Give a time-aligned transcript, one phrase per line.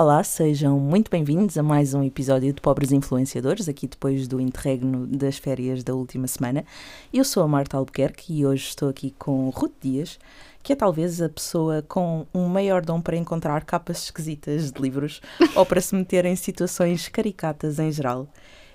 [0.00, 5.08] Olá, sejam muito bem-vindos a mais um episódio de Pobres Influenciadores, aqui depois do interregno
[5.08, 6.64] das férias da última semana.
[7.12, 10.16] Eu sou a Marta Albuquerque e hoje estou aqui com Ruth Dias,
[10.62, 15.20] que é talvez a pessoa com um maior dom para encontrar capas esquisitas de livros
[15.56, 18.28] ou para se meter em situações caricatas em geral.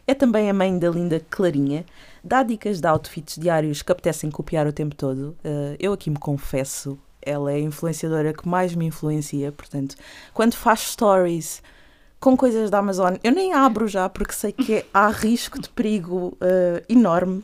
[0.06, 1.86] É também a mãe da linda Clarinha,
[2.22, 5.38] dá dicas de outfits diários que apetecem copiar o tempo todo.
[5.40, 9.96] Uh, eu aqui me confesso ela é a influenciadora que mais me influencia, portanto,
[10.34, 11.62] quando faz stories
[12.24, 16.38] com coisas da Amazon, eu nem abro já porque sei que há risco de perigo
[16.40, 17.44] uh, enorme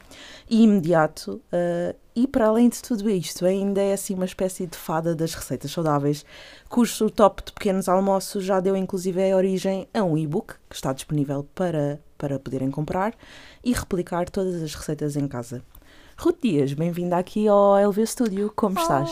[0.49, 1.41] e imediato.
[1.51, 5.33] Uh, e para além de tudo isto, ainda é assim uma espécie de fada das
[5.33, 6.25] receitas saudáveis,
[6.69, 10.93] cujo top de pequenos almoços já deu inclusive a origem a um e-book que está
[10.93, 13.13] disponível para, para poderem comprar
[13.63, 15.61] e replicar todas as receitas em casa.
[16.19, 19.09] Ruth Dias, bem-vinda aqui ao LV Studio, como oh, estás?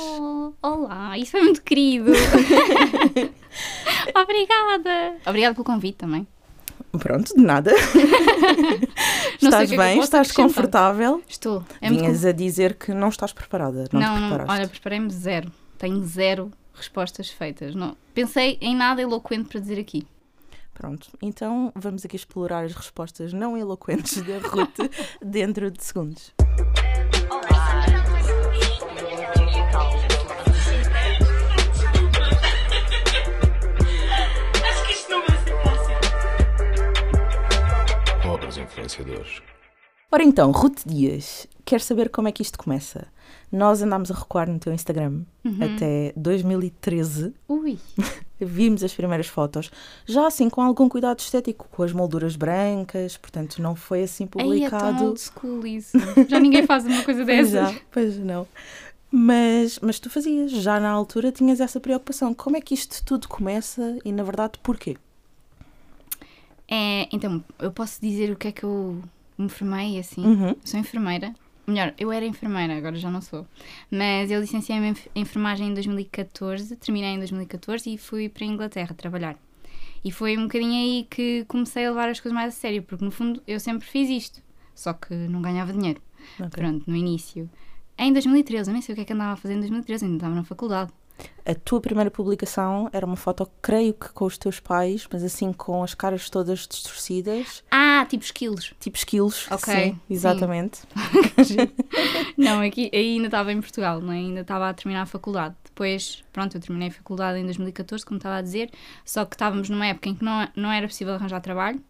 [0.62, 2.12] Olá, isso foi muito querido.
[4.14, 5.16] Obrigada.
[5.26, 6.28] Obrigada pelo convite também.
[7.00, 7.72] Pronto, de nada.
[9.42, 10.00] estás é bem?
[10.00, 11.24] estás confortável?
[11.30, 11.64] Estou.
[11.80, 13.86] É Vinhas a dizer que não estás preparada.
[13.94, 15.50] Não, não, não olha, preparei-me zero.
[15.78, 17.74] Tenho zero respostas feitas.
[17.74, 17.96] Não.
[18.14, 20.06] Pensei em nada eloquente para dizer aqui.
[20.74, 24.78] Pronto, então vamos aqui explorar as respostas não eloquentes da Ruth
[25.24, 26.34] dentro de segundos.
[38.78, 39.42] Influenciadores.
[40.10, 43.08] Ora então, Ruth Dias, quer saber como é que isto começa?
[43.52, 45.76] Nós andámos a recuar no teu Instagram uhum.
[45.76, 47.34] até 2013.
[47.48, 47.78] Ui!
[48.40, 49.72] Vimos as primeiras fotos,
[50.06, 54.86] já assim com algum cuidado estético, com as molduras brancas, portanto não foi assim publicado.
[54.86, 55.98] Ai, é tão old school isso.
[56.30, 57.52] Já ninguém faz uma coisa dessas.
[57.52, 58.48] Já, pois não.
[59.10, 62.34] Mas, mas tu fazias, já na altura tinhas essa preocupação.
[62.34, 64.98] Como é que isto tudo começa e, na verdade, porquê?
[66.70, 69.02] É, então, eu posso dizer o que é que eu
[69.38, 70.26] me formei assim.
[70.26, 70.56] Uhum.
[70.64, 71.34] Sou enfermeira.
[71.66, 73.46] Melhor, eu era enfermeira, agora já não sou.
[73.92, 78.96] Mas eu licenciei-me em enfermagem em 2014, terminei em 2014 e fui para a Inglaterra
[78.96, 79.38] trabalhar.
[80.04, 83.04] E foi um bocadinho aí que comecei a levar as coisas mais a sério, porque
[83.04, 84.42] no fundo eu sempre fiz isto,
[84.74, 86.02] só que não ganhava dinheiro.
[86.36, 86.50] Okay.
[86.50, 87.50] Pronto, no início.
[87.98, 90.18] Em 2013, eu nem sei o que é que andava a fazer em 2013, ainda
[90.18, 90.94] estava na faculdade.
[91.46, 95.54] A tua primeira publicação era uma foto, creio que com os teus pais, mas assim
[95.54, 97.64] com as caras todas distorcidas.
[97.72, 98.74] Ah, tipo esquilos.
[98.82, 99.74] Tipo esquilos, ok.
[99.74, 100.80] Sim, exatamente.
[101.46, 101.56] Sim.
[102.38, 104.18] não, aqui ainda estava em Portugal, não é?
[104.18, 105.56] ainda estava a terminar a faculdade.
[105.64, 108.70] Depois, pronto, eu terminei a faculdade em 2014, como estava a dizer,
[109.06, 111.82] só que estávamos numa época em que não, não era possível arranjar trabalho.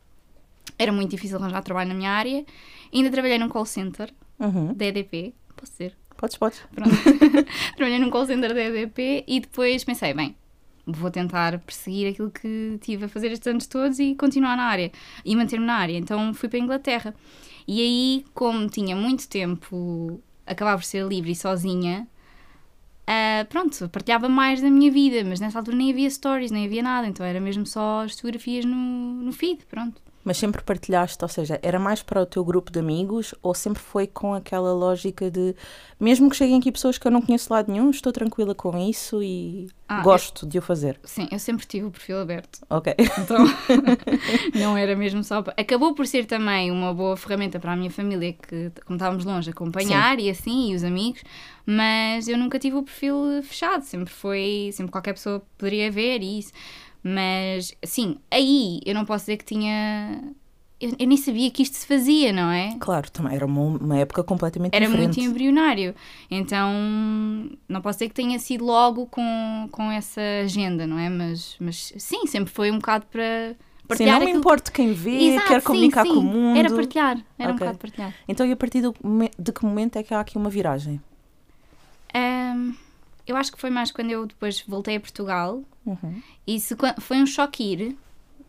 [0.77, 2.45] Era muito difícil arranjar trabalho na minha área.
[2.93, 4.71] Ainda trabalhei num call center uhum.
[4.75, 5.97] da EDP, posso dizer?
[6.17, 6.61] Podes, podes.
[6.73, 6.95] Pronto.
[7.77, 10.35] Trabalhei num call center da EDP e depois pensei, bem,
[10.85, 14.91] vou tentar perseguir aquilo que tive a fazer estes anos todos e continuar na área
[15.23, 15.97] e manter-me na área.
[15.97, 17.15] Então fui para a Inglaterra.
[17.67, 22.07] E aí, como tinha muito tempo, acabava por ser livre e sozinha,
[23.03, 26.81] uh, pronto, partilhava mais da minha vida, mas nessa altura nem havia stories, nem havia
[26.81, 31.29] nada, então era mesmo só as fotografias no, no feed, pronto mas sempre partilhaste, ou
[31.29, 35.31] seja, era mais para o teu grupo de amigos ou sempre foi com aquela lógica
[35.31, 35.55] de
[35.97, 39.23] mesmo que cheguem aqui pessoas que eu não conheço lado nenhum, estou tranquila com isso
[39.23, 40.99] e ah, gosto eu, de o fazer?
[41.05, 42.59] Sim, eu sempre tive o perfil aberto.
[42.69, 42.93] Ok.
[43.17, 43.37] Então
[44.53, 45.41] não era mesmo só.
[45.41, 45.53] Para...
[45.57, 49.49] Acabou por ser também uma boa ferramenta para a minha família, que, como estávamos longe,
[49.49, 50.25] acompanhar sim.
[50.25, 51.23] e assim, e os amigos,
[51.65, 56.39] mas eu nunca tive o perfil fechado, sempre foi, sempre qualquer pessoa poderia ver e
[56.39, 56.51] isso.
[57.09, 60.21] Mas, sim, aí eu não posso dizer que tinha.
[60.79, 62.75] Eu, eu, nem sabia que isto se fazia, não é?
[62.79, 65.17] Claro, também era uma, uma época completamente era diferente.
[65.17, 65.95] Era muito embrionário.
[66.29, 66.69] Então,
[67.67, 71.09] não posso dizer que tenha sido logo com, com essa agenda, não é?
[71.09, 73.55] Mas, mas sim, sempre foi um bocado para.
[73.95, 76.13] Sim, não me importa quem vê, Exato, quer sim, comunicar sim.
[76.13, 76.59] com o mundo.
[76.59, 77.53] Era partilhar, era okay.
[77.53, 78.13] um bocado partilhar.
[78.27, 78.93] Então, e a partir do,
[79.39, 81.01] de que momento é que há aqui uma viragem?
[82.13, 82.75] Um,
[83.27, 85.63] eu acho que foi mais quando eu depois voltei a Portugal.
[85.85, 86.21] Uhum.
[86.45, 86.57] E
[86.99, 87.97] foi um choque ir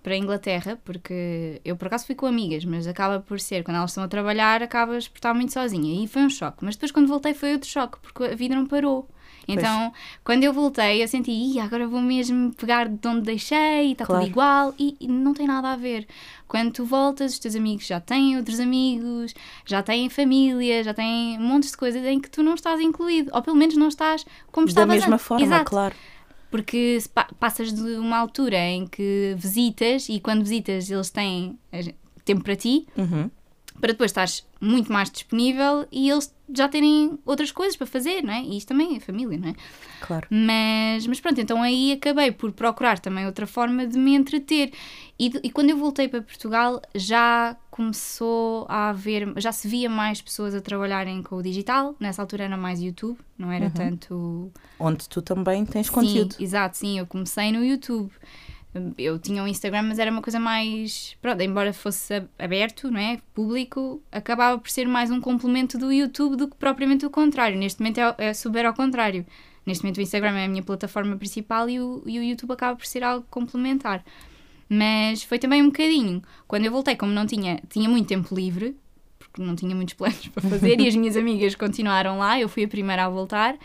[0.03, 3.77] para a Inglaterra, porque eu por acaso fui com amigas, mas acaba por ser, quando
[3.77, 6.03] elas estão a trabalhar, acabas por estar muito sozinha.
[6.03, 6.65] E foi um choque.
[6.65, 9.09] Mas depois, quando voltei, foi outro choque, porque a vida não parou.
[9.49, 10.03] Então, pois.
[10.23, 14.21] quando eu voltei, eu senti, agora vou mesmo pegar de onde deixei, está claro.
[14.23, 16.07] tudo igual, e, e, não tem nada a ver.
[16.47, 19.35] Quando tu voltas, os teus amigos já têm outros amigos,
[19.65, 23.41] já têm família, já têm montes de coisas em que tu não estás incluído, ou
[23.41, 25.27] pelo menos não estás como da estavas Da mesma antes.
[25.27, 25.71] forma, Exato.
[25.71, 25.95] claro.
[26.51, 26.99] Porque
[27.39, 31.59] passas de uma altura em que visitas, e quando visitas eles têm
[32.25, 33.31] tempo para ti, uhum
[33.81, 38.33] para depois estares muito mais disponível e eles já terem outras coisas para fazer, não
[38.33, 38.43] é?
[38.43, 39.55] E isto também é família, não é?
[40.01, 40.27] Claro.
[40.31, 44.73] Mas, mas pronto, então aí acabei por procurar também outra forma de me entreter.
[45.19, 50.21] E, e quando eu voltei para Portugal já começou a haver, já se via mais
[50.21, 51.95] pessoas a trabalharem com o digital.
[52.01, 53.71] Nessa altura era mais YouTube, não era Uhum.
[53.71, 54.53] tanto.
[54.81, 56.35] Onde tu também tens conteúdo.
[56.35, 58.11] Sim, exato, sim, eu comecei no YouTube.
[58.97, 61.17] Eu tinha um Instagram, mas era uma coisa mais.
[61.23, 63.19] Pronto, embora fosse ab- aberto, não é?
[63.35, 67.59] Público, acabava por ser mais um complemento do YouTube do que propriamente o contrário.
[67.59, 69.25] Neste momento é, é super ao contrário.
[69.67, 72.77] Neste momento o Instagram é a minha plataforma principal e o, e o YouTube acaba
[72.77, 74.05] por ser algo complementar.
[74.69, 76.23] Mas foi também um bocadinho.
[76.47, 78.77] Quando eu voltei, como não tinha, tinha muito tempo livre,
[79.19, 82.65] porque não tinha muitos planos para fazer, e as minhas amigas continuaram lá, eu fui
[82.65, 83.57] a primeira a voltar.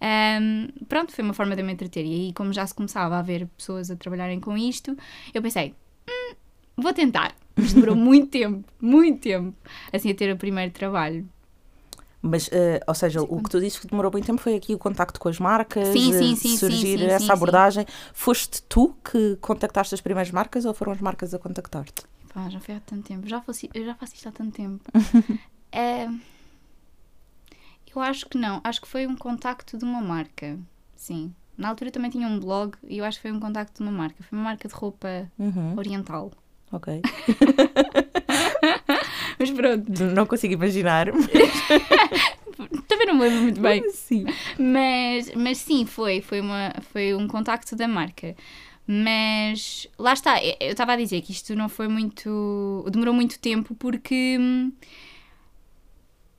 [0.00, 2.04] Ahm, pronto, foi uma forma de me entreter.
[2.04, 4.96] E aí, como já se começava a ver pessoas a trabalharem com isto,
[5.32, 5.74] eu pensei,
[6.08, 6.34] "Hum,
[6.76, 7.34] vou tentar.
[7.56, 9.54] Mas demorou muito tempo, muito tempo,
[9.92, 11.26] assim, a ter o primeiro trabalho.
[12.26, 14.78] Mas, eh, ou seja, o que tu disse que demorou muito tempo foi aqui o
[14.78, 17.84] contacto com as marcas, Sim, eh, sim, sim, surgir sim, essa abordagem.
[18.14, 22.02] Foste tu que contactaste as primeiras marcas ou foram as marcas a contactar-te?
[22.32, 23.28] Pá, já foi há tanto tempo.
[23.28, 24.82] Já faço, eu já faço isto há tanto tempo.
[25.70, 26.08] É,
[27.98, 28.60] eu acho que não.
[28.64, 30.58] Acho que foi um contacto de uma marca.
[30.96, 31.34] Sim.
[31.56, 33.96] Na altura também tinha um blog e eu acho que foi um contacto de uma
[33.96, 34.22] marca.
[34.22, 36.32] Foi uma marca de roupa Uhum, oriental.
[36.72, 37.02] ok.
[39.38, 41.06] Mas pronto, Não consigo imaginar.
[42.88, 43.88] também não me lembro muito bem.
[43.90, 44.24] Sim.
[44.58, 48.34] Mas, mas sim, foi, foi, uma, foi um contacto da marca.
[48.86, 52.84] Mas lá está, eu eu estava a dizer que isto não foi muito.
[52.90, 54.36] demorou muito tempo porque.
[54.38, 54.72] hum,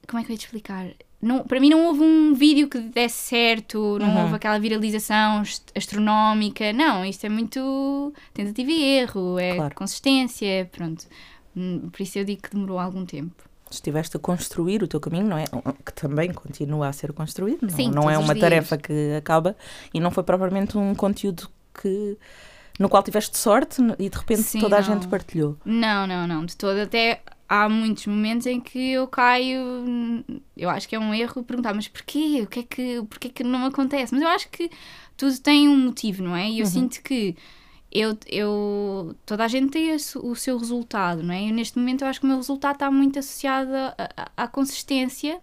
[0.08, 0.88] Como é que eu ia te explicar?
[1.26, 4.22] Não, para mim não houve um vídeo que desse certo, não Uhum.
[4.24, 5.42] houve aquela viralização
[5.76, 6.72] astronómica.
[6.74, 9.76] Não, isto é muito tentativa e erro, é Claro.
[9.76, 11.06] consistência, pronto.
[11.58, 13.44] Hum, Por isso eu digo que demorou algum tempo.
[13.72, 15.46] Estiveste a construir o teu caminho, não é?
[15.86, 17.64] Que também continua a ser construído.
[17.64, 19.56] Não, Sim, não é uma tarefa que acaba
[19.94, 21.50] e não foi propriamente um conteúdo
[21.82, 22.18] que
[22.80, 24.86] no qual tiveste sorte e de repente Sim, toda a não.
[24.94, 25.58] gente partilhou.
[25.66, 26.78] Não, não, não, de todo.
[26.80, 29.58] Até há muitos momentos em que eu caio.
[30.56, 32.42] Eu acho que é um erro perguntar, mas porquê?
[32.44, 34.14] O que é que, porquê que não acontece?
[34.14, 34.70] Mas eu acho que
[35.16, 36.50] tudo tem um motivo, não é?
[36.50, 37.36] E eu sinto que
[37.92, 41.44] eu, eu, toda a gente tem o seu resultado, não é?
[41.44, 43.72] E neste momento eu acho que o meu resultado está muito associado
[44.36, 45.42] à consistência.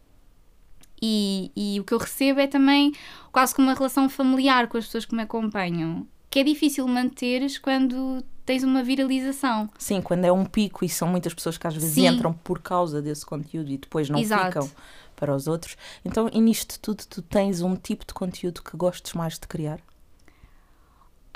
[1.00, 2.92] E, e o que eu recebo é também
[3.32, 7.58] quase como uma relação familiar com as pessoas que me acompanham, que é difícil manteres
[7.58, 9.68] quando tens uma viralização.
[9.78, 12.06] Sim, quando é um pico e são muitas pessoas que às vezes Sim.
[12.08, 14.46] entram por causa desse conteúdo e depois não Exato.
[14.46, 14.70] ficam
[15.16, 15.76] para os outros.
[16.04, 19.80] Então, e nisto tudo, tu tens um tipo de conteúdo que gostes mais de criar?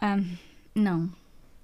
[0.00, 0.18] Ah,
[0.74, 1.10] não.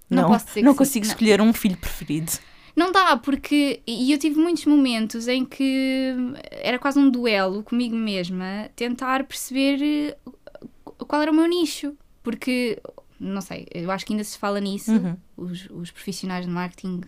[0.09, 0.79] Não, posso dizer que não sim.
[0.79, 1.13] consigo Não.
[1.13, 2.33] escolher um filho preferido.
[2.75, 3.83] Não dá, porque.
[3.87, 6.15] E eu tive muitos momentos em que
[6.51, 10.17] era quase um duelo comigo mesma, tentar perceber eh,
[11.07, 11.95] qual era o meu nicho.
[12.23, 12.81] Porque,
[13.23, 14.93] não sei, eu acho que ainda se fala nisso.
[14.93, 15.17] Uhum.
[15.37, 17.03] Os, os profissionais de marketing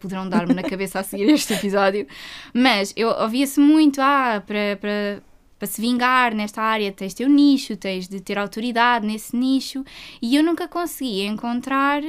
[0.00, 2.06] poderão dar-me na cabeça a seguir este episódio.
[2.54, 4.76] Mas eu ouvia-se muito, ah, para.
[4.80, 5.22] para
[5.58, 9.36] para se vingar nesta área tens de ter um nicho, tens de ter autoridade nesse
[9.36, 9.84] nicho
[10.22, 12.00] e eu nunca conseguia encontrar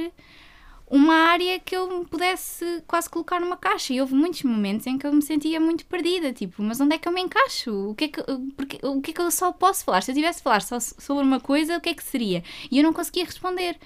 [0.90, 3.92] uma área que eu me pudesse quase colocar numa caixa.
[3.94, 6.98] E houve muitos momentos em que eu me sentia muito perdida, tipo, mas onde é
[6.98, 7.72] que eu me encaixo?
[7.90, 8.22] O que é que,
[8.56, 10.02] porque, o que, é que eu só posso falar?
[10.02, 12.42] Se eu tivesse de falar só sobre uma coisa, o que é que seria?
[12.70, 13.78] E eu não conseguia responder.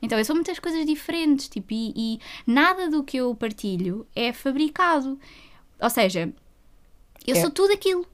[0.00, 4.32] Então, eu sou muitas coisas diferentes, tipo, e, e nada do que eu partilho é
[4.32, 5.18] fabricado.
[5.80, 6.32] Ou seja,
[7.26, 7.40] eu É.
[7.40, 8.06] sou tudo aquilo.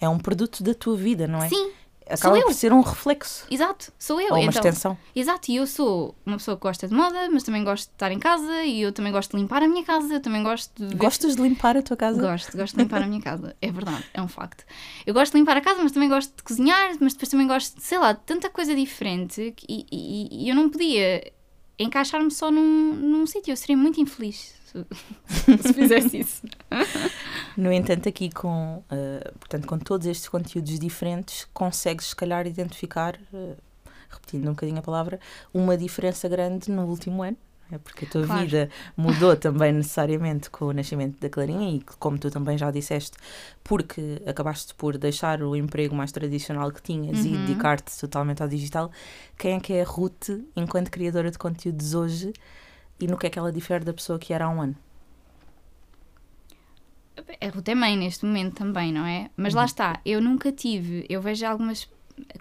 [0.00, 1.48] É um produto da tua vida, não é?
[1.48, 1.70] Sim,
[2.10, 2.44] Acaba eu.
[2.46, 4.28] por ser um reflexo exato, sou eu.
[4.28, 4.98] ou uma então, extensão.
[5.14, 8.10] Exato, e eu sou uma pessoa que gosta de moda, mas também gosto de estar
[8.12, 10.94] em casa e eu também gosto de limpar a minha casa, eu também gosto de
[10.96, 12.20] Gostas de limpar a tua casa?
[12.20, 13.54] Gosto, gosto de limpar a minha casa.
[13.60, 14.64] É verdade, é um facto.
[15.06, 17.76] Eu gosto de limpar a casa, mas também gosto de cozinhar, mas depois também gosto
[17.76, 21.32] de, sei lá, de tanta coisa diferente e, e- e eu não podia
[21.78, 23.52] encaixar-me só num, num sítio.
[23.52, 24.84] Eu seria muito infeliz se,
[25.62, 26.42] se fizesse isso.
[27.56, 33.18] No entanto, aqui com, eh, portanto, com todos estes conteúdos diferentes, consegues se calhar identificar,
[33.34, 33.54] eh,
[34.10, 35.18] repetindo um bocadinho a palavra,
[35.52, 37.36] uma diferença grande no último ano.
[37.70, 37.76] é?
[37.78, 38.40] Porque a tua Claro.
[38.42, 43.18] vida mudou também necessariamente com o nascimento da Clarinha e como tu também já disseste,
[43.62, 47.44] porque acabaste por deixar o emprego mais tradicional que tinhas e Uhum.
[47.44, 48.90] dedicar-te totalmente ao digital.
[49.36, 52.32] Quem é que é a Ruth enquanto criadora de conteúdos hoje
[53.00, 54.76] e no que é que ela difere da pessoa que era há um ano?
[57.40, 59.28] A Ruth é mãe neste momento também, não é?
[59.36, 61.88] Mas lá está, eu nunca tive, eu vejo algumas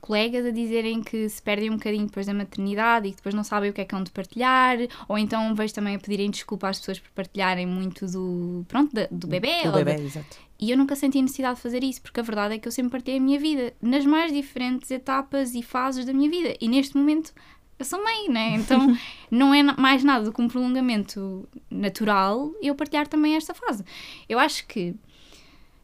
[0.01, 3.43] colegas a dizerem que se perdem um bocadinho depois da maternidade e que depois não
[3.43, 6.69] sabem o que é que hão de partilhar, ou então vejo também a pedirem desculpa
[6.69, 9.63] às pessoas por partilharem muito do, pronto, da- do bebê.
[9.63, 10.37] Do bebê, da- exato.
[10.59, 12.91] E eu nunca senti necessidade de fazer isso, porque a verdade é que eu sempre
[12.91, 16.55] partilhei a minha vida, nas mais diferentes etapas e fases da minha vida.
[16.59, 17.31] E neste momento
[17.79, 18.55] eu sou mãe, né?
[18.55, 18.97] Então
[19.29, 23.83] não é mais nada do que um prolongamento natural eu partilhar também esta fase.
[24.27, 24.95] Eu acho que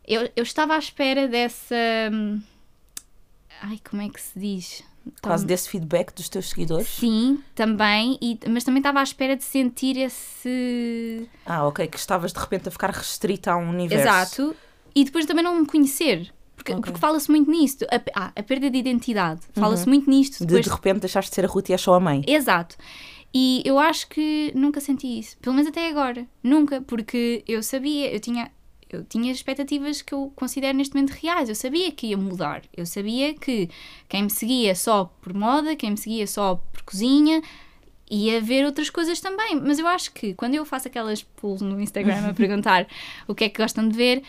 [0.08, 1.76] eu, eu estava à espera dessa.
[2.12, 2.42] hum,
[3.62, 4.84] Ai, como é que se diz?
[5.22, 6.88] Quase desse feedback dos teus seguidores.
[6.88, 11.30] Sim, também, e, mas também estava à espera de sentir esse.
[11.46, 14.08] Ah, ok, que estavas de repente a ficar restrita a um universo.
[14.08, 14.56] Exato.
[14.96, 16.34] E depois também não me conhecer.
[16.64, 16.84] Porque, Ok.
[16.84, 17.86] porque fala-se muito nisto.
[17.92, 19.42] A, ah, a perda de identidade.
[19.52, 20.40] Fala-se muito nisto.
[20.40, 22.24] De Depois, de repente deixaste de ser a Ruth e és só a mãe.
[22.26, 22.78] Exato.
[23.34, 25.38] E eu acho que nunca senti isso.
[25.40, 26.26] Pelo menos até agora.
[26.42, 26.82] Nunca.
[26.82, 28.50] Porque eu sabia, eu tinha,
[28.90, 31.50] eu tinha expectativas que eu considero neste momento reais.
[31.50, 32.62] Eu sabia que ia mudar.
[32.76, 33.70] Eu sabia que
[34.08, 37.42] quem me seguia só por moda, quem me seguia só por cozinha,
[38.10, 39.60] ia ver outras coisas também.
[39.60, 42.88] Mas eu acho que quando eu faço aquelas polls no Instagram a perguntar
[43.28, 44.24] o que é que gostam de ver.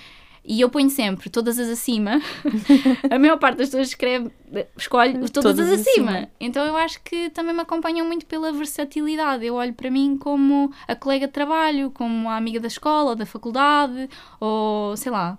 [0.46, 2.20] E eu ponho sempre todas as acima.
[3.10, 4.30] a maior parte das pessoas escreve,
[4.76, 6.10] escolhe todas, Todas as acima.
[6.10, 6.28] acima.
[6.38, 9.46] Então eu acho que também me acompanham muito pela versatilidade.
[9.46, 13.16] Eu olho para mim como a colega de trabalho, como a amiga da escola, ou
[13.16, 14.08] da faculdade,
[14.38, 15.38] ou sei lá,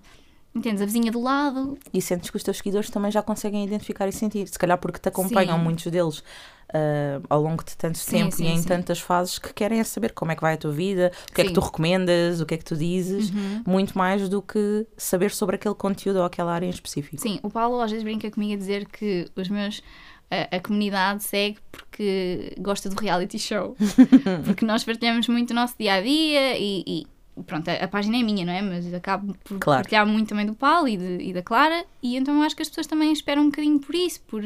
[0.52, 0.82] entendes?
[0.82, 1.78] A vizinha do lado.
[1.94, 4.48] E sentes que os teus seguidores também já conseguem identificar e sentir.
[4.48, 5.62] Se calhar porque te acompanham Sim.
[5.62, 6.24] muitos deles
[6.72, 8.68] ah, ao longo de tanto Sim, tempo sim, e em sim.
[8.68, 11.40] tantas fases que querem é saber como é que vai a tua vida, o que
[11.40, 13.62] é que tu recomendas, o que é que tu dizes, Uhum.
[13.66, 17.20] muito mais do que saber sobre aquele conteúdo ou aquela área em específico.
[17.22, 19.82] Sim, o Paulo às vezes brinca comigo a dizer que os meus.
[20.28, 23.76] A, a comunidade segue porque gosta do reality show.
[24.44, 26.82] porque nós partilhamos muito o nosso dia a dia e.
[26.86, 27.06] e
[27.44, 28.62] Pronto, a, a página é minha, não é?
[28.62, 29.82] Mas acabo por Claro.
[29.82, 32.62] partilhar muito também do Paulo e, de- e da Clara, e então eu acho que
[32.62, 34.42] as pessoas também esperam um bocadinho por isso, por,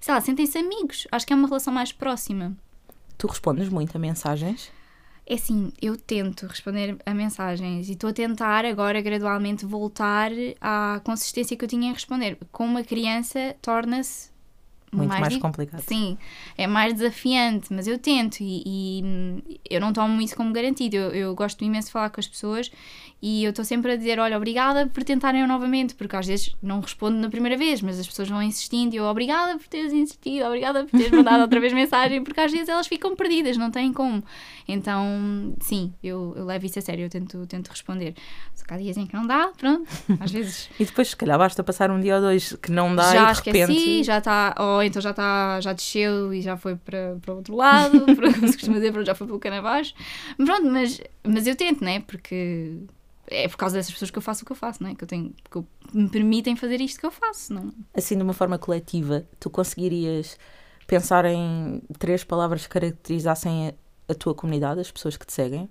[0.00, 1.06] sei lá, sentem-se amigos.
[1.12, 2.52] Acho que é uma relação mais próxima.
[3.16, 4.70] Tu respondes muito a mensagens.
[5.24, 11.00] É assim, eu tento responder a mensagens e estou a tentar agora gradualmente voltar à
[11.04, 12.36] consistência que eu tinha em responder.
[12.50, 14.31] Com uma criança torna-se
[14.94, 15.80] Muito mais, di- complicado.
[15.80, 16.18] Sim,
[16.56, 20.96] é mais desafiante, mas eu tento e, e, eu não tomo isso como garantido.
[20.96, 22.70] Eu, eu gosto imenso de falar com as pessoas
[23.22, 26.54] e eu estou sempre a dizer: olha, obrigada por tentarem eu novamente, porque às vezes
[26.62, 29.92] não respondo na primeira vez, mas as pessoas vão insistindo e eu, obrigada por teres
[29.94, 33.70] insistido, obrigada por teres mandado outra vez mensagem, porque às vezes elas ficam perdidas, não
[33.70, 34.22] têm como.
[34.68, 38.14] Então, sim, eu, eu levo isso a sério, eu tento, tento responder.
[38.54, 39.88] Só que há dias em que não dá, pronto,
[40.20, 43.12] às vezes E depois, se calhar, basta passar um dia ou dois que não dá
[43.12, 44.04] já e de repente.
[44.04, 47.54] já está, ou então já está, já desceu e já foi para, para o outro
[47.56, 49.94] lado, para, como se costuma dizer, já foi pelo cano abaixo.
[50.36, 52.00] Pronto, mas, mas eu tento, né?
[52.00, 52.78] Porque
[53.28, 54.94] é por causa dessas pessoas que eu faço o que eu faço, né?
[54.94, 57.72] Que eu tenho, que eu- me permitem fazer isto que eu faço, não?
[57.94, 60.38] Assim, de uma forma coletiva, tu conseguirias
[60.86, 63.68] pensar em três palavras que caracterizassem
[64.08, 65.68] a, a tua comunidade, as pessoas que te seguem?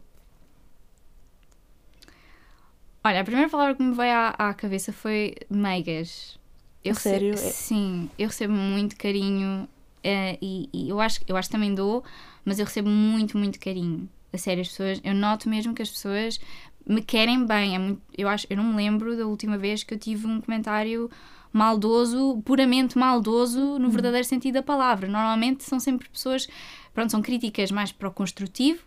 [3.04, 6.40] Olha, a primeira palavra que me veio à, à cabeça foi meigas.
[6.84, 7.32] Eu sério?
[7.32, 9.68] recebo- É- Sim, eu recebo muito carinho
[10.04, 12.04] eh, e, e eu, acho, eu acho que também dou,
[12.44, 14.10] mas eu recebo muito, muito carinho.
[14.34, 16.40] A sério, as pessoas, eu noto mesmo que as pessoas
[16.88, 17.76] me querem bem.
[17.76, 20.42] É muito, eu, acho, eu não me lembro da última vez que eu tive um
[20.42, 21.10] comentário
[21.54, 25.08] maldoso, puramente maldoso, no verdadeiro sentido da palavra.
[25.08, 26.48] Normalmente são sempre pessoas,
[26.94, 28.82] pronto, são críticas mais para o construtivo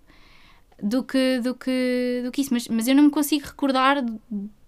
[0.83, 4.03] do que, do que, do que isso, mas, mas eu não me consigo recordar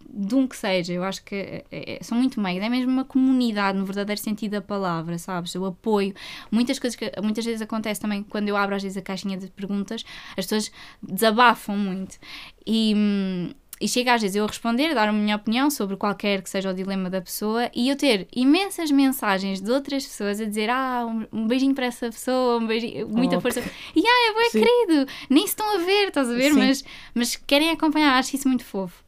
[0.09, 0.93] de, um que seja.
[0.93, 4.61] Eu acho que é- são muito meios, é mesmo uma comunidade no verdadeiro sentido da
[4.63, 5.55] palavra, sabes?
[5.55, 6.15] O apoio.
[6.51, 9.49] Muitas coisas que muitas vezes acontece também quando eu abro às vezes a caixinha de
[9.51, 10.05] perguntas,
[10.37, 10.71] as pessoas
[11.03, 12.17] desabafam muito.
[12.67, 12.95] E.
[12.97, 16.49] hum, e chega às vezes eu a responder, dar a minha opinião sobre qualquer que
[16.49, 20.71] seja o dilema da pessoa e eu ter imensas mensagens de outras pessoas a dizer
[20.71, 23.61] ah, um, beijinho para essa pessoa, um beijinho, muita Oh, força.
[23.95, 26.53] E ah, é bem querido, nem se estão a ver, estás a ver?
[26.55, 26.59] Sim.
[26.59, 26.85] Mas,
[27.15, 29.05] mas querem acompanhar, acho isso muito fofo.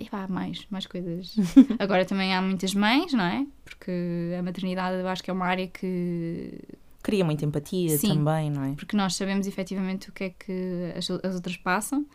[0.00, 1.36] E pá, mais, mais coisas.
[1.78, 3.46] Agora também há muitas mães, não é?
[3.64, 3.92] Porque
[4.38, 6.58] a maternidade eu acho que é uma área que.
[7.02, 8.14] Cria muita empatia Sim.
[8.14, 8.72] também, não é?
[8.74, 12.06] Porque nós sabemos efetivamente o que é que as, as outras passam.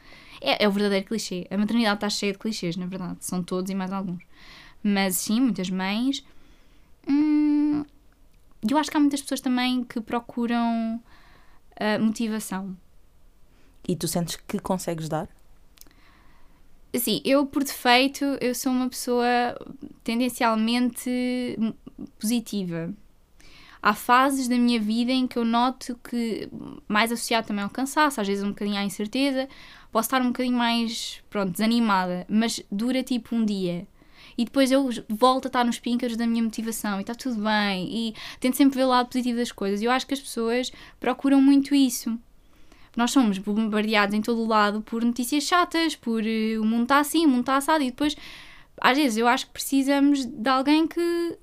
[0.41, 1.47] É, é o verdadeiro clichê.
[1.51, 3.17] A maternidade está cheia de clichês, na verdade.
[3.19, 4.23] São todos e mais alguns.
[4.83, 6.23] Mas sim, muitas mães.
[7.07, 7.83] Hum,
[8.67, 10.99] eu acho que há muitas pessoas também que procuram
[11.79, 12.75] ah, motivação.
[13.87, 15.29] E tu sentes que consegues dar?
[16.95, 19.25] Assim, eu por defeito, eu sou uma pessoa
[20.03, 21.09] tendencialmente
[22.17, 22.93] positiva.
[23.81, 26.49] Há fases da minha vida em que eu noto que,
[26.87, 29.47] mais associado também ao cansaço, às vezes um bocadinho à incerteza,
[29.91, 33.87] posso estar um bocadinho mais, pronto, desanimada, mas dura tipo um dia.
[34.37, 37.87] e depois eu volto a estar nos píncaros da minha motivação e está tudo bem
[37.89, 39.81] e tento sempre ver o lado positivo das coisas.
[39.81, 42.17] Eu acho que as pessoas procuram muito isso.
[42.95, 46.99] Nós somos bombardeados em todo o lado por notícias chatas, por uh, o mundo está
[46.99, 48.15] assim, o mundo está assado e depois,
[48.79, 51.37] às vezes, eu acho que precisamos de alguém que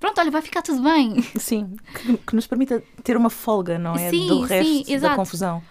[0.00, 1.22] pronto, olha, vai ficar tudo bem.
[1.38, 4.10] Sim, que, que nos permita ter uma folga, não é?
[4.10, 5.62] Sim, Do resto sim, da confusão.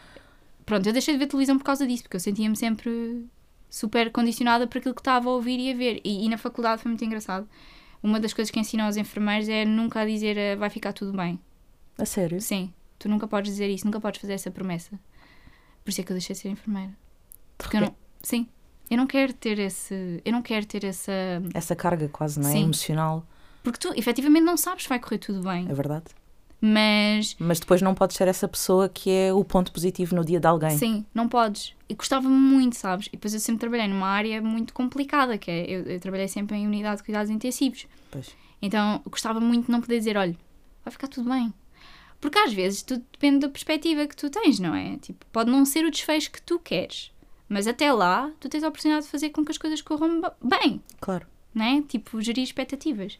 [0.65, 3.25] Pronto, eu deixei de ver televisão por causa disso, porque eu sentia-me sempre
[3.70, 6.01] super condicionada por aquilo que estava a ouvir e a ver.
[6.04, 7.48] E, e na faculdade foi muito engraçado.
[8.01, 11.15] Uma das coisas que ensinam aos enfermeiros é nunca a dizer eh, vai ficar tudo
[11.15, 11.39] bem.
[11.98, 12.39] A sério?
[12.42, 15.00] Sim, tu nunca podes dizer isso, nunca podes fazer essa promessa.
[15.84, 16.92] Por isso é que eu deixei de ser enfermeira.
[17.58, 17.96] Porque eu não.
[18.22, 18.48] Sim,
[18.90, 20.22] eu não quero ter esse.
[20.25, 21.12] Eu não quero ter essa.
[21.54, 22.52] Essa carga quase, não é?
[22.52, 22.64] Sim.
[22.64, 23.25] Emocional,
[23.64, 25.68] Porque tu efetivamente não sabes se vai correr tudo bem.
[25.70, 26.06] é verdade.
[26.62, 30.40] Mas Mas depois não podes ser essa pessoa que é o ponto positivo no dia
[30.40, 30.75] de alguém.
[30.78, 31.75] Sim, não podes.
[31.88, 33.08] E gostava muito, sabes?
[33.08, 36.56] E depois eu sempre trabalhei numa área muito complicada, que é, eu, eu trabalhei sempre
[36.56, 37.86] em unidade de cuidados intensivos.
[38.10, 38.36] Pois.
[38.62, 40.36] Então gostava muito de não poder dizer, olha,
[40.84, 41.54] vai ficar tudo bem.
[42.25, 44.98] Porque às vezes tudo depende da perspectiva que tu tens, não é?
[44.98, 47.12] Tipo, pode não ser o desfecho que tu queres.
[47.48, 50.82] Mas até lá, tu tens a oportunidade de fazer com que as coisas corram bem,
[51.00, 51.27] Claro.
[51.53, 51.84] né?
[51.88, 53.20] Tipo, gerir expectativas.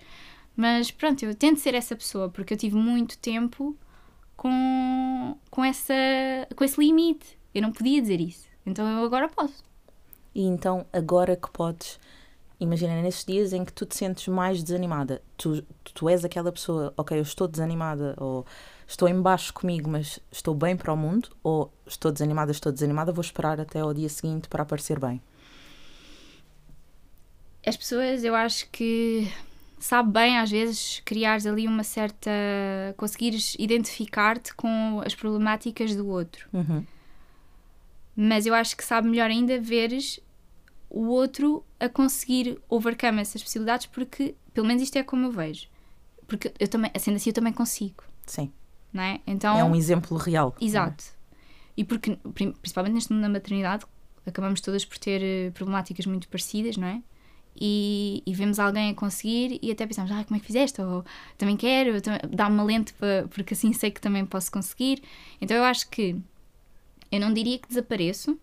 [0.58, 3.78] Mas pronto, eu tento ser essa pessoa, porque eu tive muito tempo
[4.36, 5.94] com, com, essa,
[6.56, 7.38] com esse limite.
[7.54, 8.48] Eu não podia dizer isso.
[8.66, 9.64] Então eu agora posso.
[10.34, 12.00] E então, agora que podes,
[12.60, 15.62] imagina, nesses dias em que tu te sentes mais desanimada, tu,
[15.94, 18.44] tu és aquela pessoa, ok, eu estou desanimada, ou
[18.88, 23.12] estou em baixo comigo, mas estou bem para o mundo, ou estou desanimada, estou desanimada,
[23.12, 25.22] vou esperar até ao dia seguinte para aparecer bem.
[27.66, 29.28] As pessoas, eu acho que
[29.80, 32.30] sabe bem, às vezes, criares ali uma certa.
[32.96, 36.48] conseguires identificar-te com as problemáticas do outro.
[36.54, 36.86] Uhum.
[38.16, 40.20] Mas eu acho que sabe melhor ainda veres
[40.90, 45.68] o outro a conseguir overcome essas possibilidades, porque, pelo menos, isto é como eu vejo.
[46.28, 48.52] Porque eu também, sendo assim, eu também consigo, Sim,
[48.96, 49.20] não é?
[49.28, 50.56] Então, é um exemplo real.
[50.60, 51.04] Exato.
[51.76, 52.18] E porque,
[52.62, 53.86] principalmente neste mundo da maternidade,
[54.26, 57.02] acabamos todas por ter eh, problemáticas muito parecidas, não é?
[57.60, 60.82] E, e vemos alguém a conseguir e até pensamos, ah, como é que fizeste?
[60.82, 61.04] Ou
[61.38, 61.92] também quero,
[62.30, 65.02] dá-me uma lente para, porque assim sei que também posso conseguir.
[65.40, 66.18] Então eu acho que
[67.12, 68.38] eu não diria que desapareço.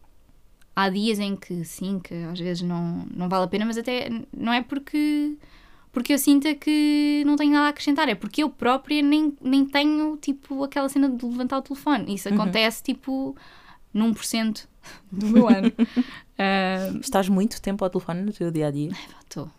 [0.75, 4.09] Há dias em que sim, que às vezes não, não vale a pena, mas até
[4.35, 5.37] não é porque
[5.93, 9.65] porque eu sinta que não tenho nada a acrescentar, é porque eu própria nem, nem
[9.65, 12.15] tenho tipo aquela cena de levantar o telefone.
[12.15, 13.37] Isso acontece tipo
[13.93, 14.67] num por cento
[15.11, 15.71] do meu ano.
[16.39, 19.51] Ah, Estás muito tempo ao telefone no teu dia a dia Estou.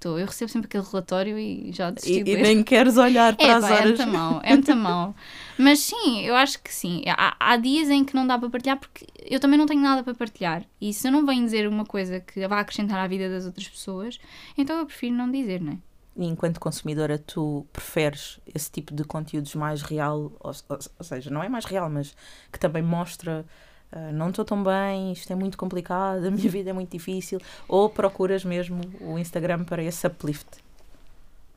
[0.00, 0.18] Estou.
[0.18, 2.42] Eu recebo sempre aquele relatório e já e, desisti de e ler.
[2.42, 3.98] nem queres olhar para É, as pá, é horas.
[3.98, 5.14] muito mau, é muito mau.
[5.58, 7.02] Mas sim, eu acho que sim.
[7.06, 10.02] Há, há dias em que não dá para partilhar porque eu também não tenho nada
[10.02, 10.64] para partilhar.
[10.80, 13.68] E se eu não venho dizer uma coisa que vá acrescentar à vida das outras
[13.68, 14.18] pessoas,
[14.56, 15.78] então eu prefiro não dizer, não é?
[16.16, 21.30] E enquanto consumidora, tu preferes esse tipo de conteúdos mais real, ou, ou- ou seja,
[21.30, 22.14] não é mais real, mas
[22.52, 23.46] que também mostra
[23.92, 27.40] ah, não estou tão bem, isto é muito complicado, a minha vida é muito difícil,
[27.68, 30.46] ou procuras mesmo o Instagram para esse uplift?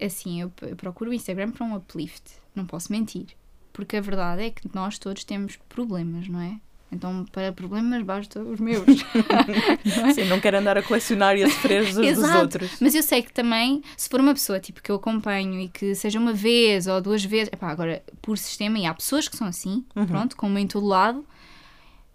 [0.01, 2.23] Assim, eu, eu procuro o Instagram para um uplift,
[2.55, 3.27] não posso mentir.
[3.71, 6.57] Porque a verdade é que nós todos temos problemas, não é?
[6.91, 8.85] Então, para problemas, basta os meus.
[10.13, 12.77] Sim, não quero andar a colecionar e a sofrer os dos outros.
[12.79, 15.95] Mas eu sei que também, se for uma pessoa tipo que eu acompanho e que
[15.95, 19.47] seja uma vez ou duas vezes, epá, agora por sistema, e há pessoas que são
[19.47, 20.05] assim, Uhum.
[20.05, 21.25] pronto, como em todo lado.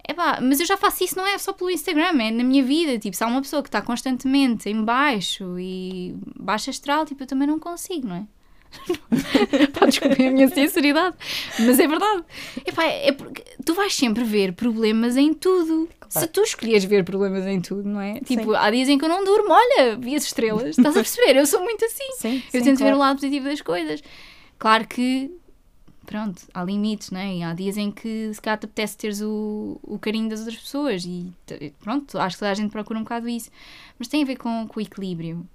[0.09, 2.99] Epá, mas eu já faço isso, não é só pelo Instagram, é na minha vida.
[2.99, 7.27] Tipo, se há uma pessoa que está constantemente em baixo e baixa astral, tipo, eu
[7.27, 8.25] também não consigo, não é?
[9.79, 11.17] Pá, desculpem a minha sinceridade,
[11.61, 12.25] mas é verdade.
[12.67, 15.89] Epá, é porque tu vais sempre ver problemas em tudo.
[16.09, 18.21] Se tu escolheres ver problemas em tudo, não é?
[18.21, 18.57] Tipo, Sim.
[18.57, 21.37] há dias em que eu não durmo, olha, vi as estrelas, estás a perceber?
[21.37, 22.13] Eu sou muito assim.
[22.19, 22.97] Sim, Eu sim, tento ver claro.
[22.97, 24.03] o lado positivo das coisas.
[24.59, 25.31] Claro que,
[26.09, 27.37] pronto, há limites, não é?
[27.37, 30.57] E há dias em que se calhar te apetece teres o, o carinho das outras
[30.59, 31.31] pessoas e
[31.81, 33.51] pronto, acho que toda a gente procura um bocado isso.
[33.99, 35.47] Mas tem a ver com, com o equilíbrio.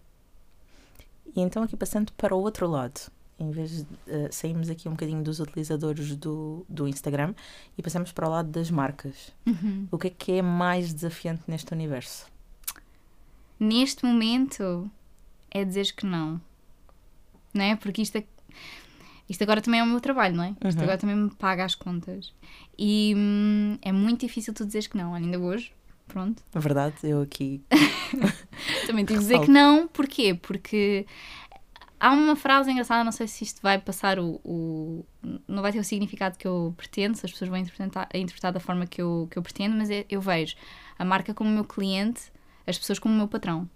[1.36, 3.02] E então, aqui passando para o outro lado,
[3.40, 7.34] em vez de eh, sairmos aqui um bocadinho dos utilizadores do, do Instagram
[7.76, 9.34] e passamos para o lado das marcas.
[9.90, 12.28] O que é que é mais desafiante neste universo?
[13.60, 14.90] Neste momento
[15.50, 16.40] é dizeres que não.
[17.52, 17.76] Não é?
[17.76, 18.26] Porque isto, é-
[19.30, 20.50] isto agora também é o meu trabalho, não é?
[20.66, 20.84] Isto Uhum.
[20.84, 22.34] agora também me paga as contas.
[22.78, 25.14] E hum, é muito difícil tu dizeres que não.
[25.14, 25.72] Ainda hoje,
[26.08, 27.62] pronto, Na verdade, eu aqui.
[28.88, 30.34] Também tive de dizer que não, porquê?
[30.34, 31.06] Porque
[32.00, 34.40] há uma frase engraçada, não sei se isto vai passar o.
[34.44, 35.06] o-
[35.48, 38.60] não vai ter o significado que eu pretendo, se as pessoas vão interpretar, interpretar da
[38.60, 40.56] forma que eu, que eu pretendo, mas é- eu vejo
[41.00, 42.22] a marca como meu cliente,
[42.68, 43.70] as pessoas como meu patrão.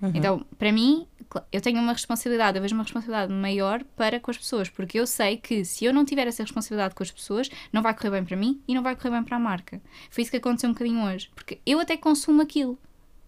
[0.00, 0.10] Uhum.
[0.14, 1.06] Então, para mim,
[1.50, 5.06] eu tenho uma responsabilidade, eu vejo uma responsabilidade maior para com as pessoas, porque eu
[5.06, 8.24] sei que se eu não tiver essa responsabilidade com as pessoas, não vai correr bem
[8.24, 9.80] para mim e não vai correr bem para a marca.
[10.10, 12.78] Foi isso que aconteceu um bocadinho hoje, porque eu até consumo aquilo,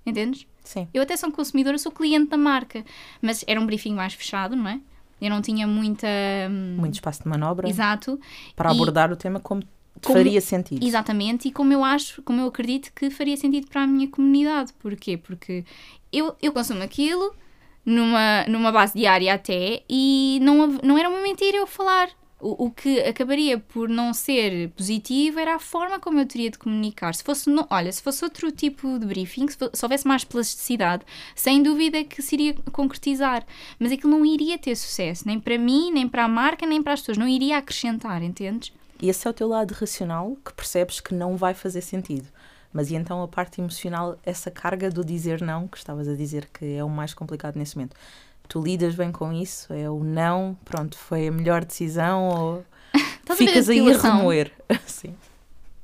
[0.04, 0.46] entendes?
[0.62, 0.87] Sim.
[0.92, 2.85] Eu até sou consumidora, sou cliente da marca,
[3.22, 4.78] mas era um briefing mais fechado, não é?
[5.20, 6.07] Eu não tinha muita.
[6.50, 8.20] hum, Muito espaço de manobra Exato.
[8.54, 9.62] para E- abordar o tema como,
[10.04, 10.87] Como- faria sentido.
[10.87, 14.72] Exatamente, e como eu acho, como eu acredito que faria sentido para a minha comunidade.
[14.74, 15.16] Porquê?
[15.16, 15.64] Porque
[16.12, 17.35] eu, eu consumo aquilo
[17.85, 22.11] numa, numa base diária até e não, não era uma mentira eu falar.
[22.40, 26.57] O, o que acabaria por não ser positivo era a forma como eu teria de
[26.57, 27.12] comunicar.
[27.12, 30.23] Se fosse, no- olha, se fosse outro tipo de briefing, se, fo- se houvesse mais
[30.23, 33.44] plasticidade, sem dúvida que se iria concretizar.
[33.77, 36.92] Mas aquilo não iria ter sucesso, nem para mim, nem para a marca, nem para
[36.92, 37.18] as pessoas.
[37.18, 38.73] Não iria acrescentar, entendes?
[39.03, 42.29] E esse é o teu lado racional que percebes que não vai fazer sentido.
[42.72, 46.48] Mas e então a parte emocional, essa carga do dizer não, que estavas a dizer
[46.52, 47.96] que é o mais complicado nesse momento.
[48.48, 49.72] Tu lidas bem com isso?
[49.72, 52.64] É o não, pronto, foi a melhor decisão ou
[53.37, 54.52] ficas a aí a remoer?
[54.87, 55.14] Sim.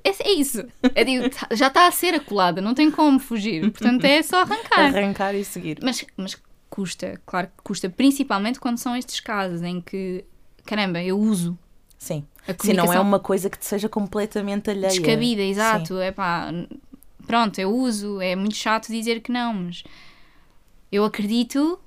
[0.02, 0.62] É, é isso.
[0.94, 3.70] Eu digo, tá- já está a ser acolada, não tem como fugir.
[3.70, 4.80] Portanto, é só arrancar.
[4.94, 5.78] Arrancar e seguir.
[5.82, 6.36] Mas, mas
[6.68, 10.24] custa, claro que custa, principalmente quando são estes casos em que,
[10.66, 11.58] caramba, eu uso
[11.98, 12.24] Sim.
[12.60, 14.88] Se não é uma coisa que te seja completamente alheia.
[14.88, 15.98] descabida, exato.
[15.98, 16.50] É pá,
[17.26, 19.82] pronto, eu uso, é muito chato dizer que não, mas
[20.92, 21.78] eu acredito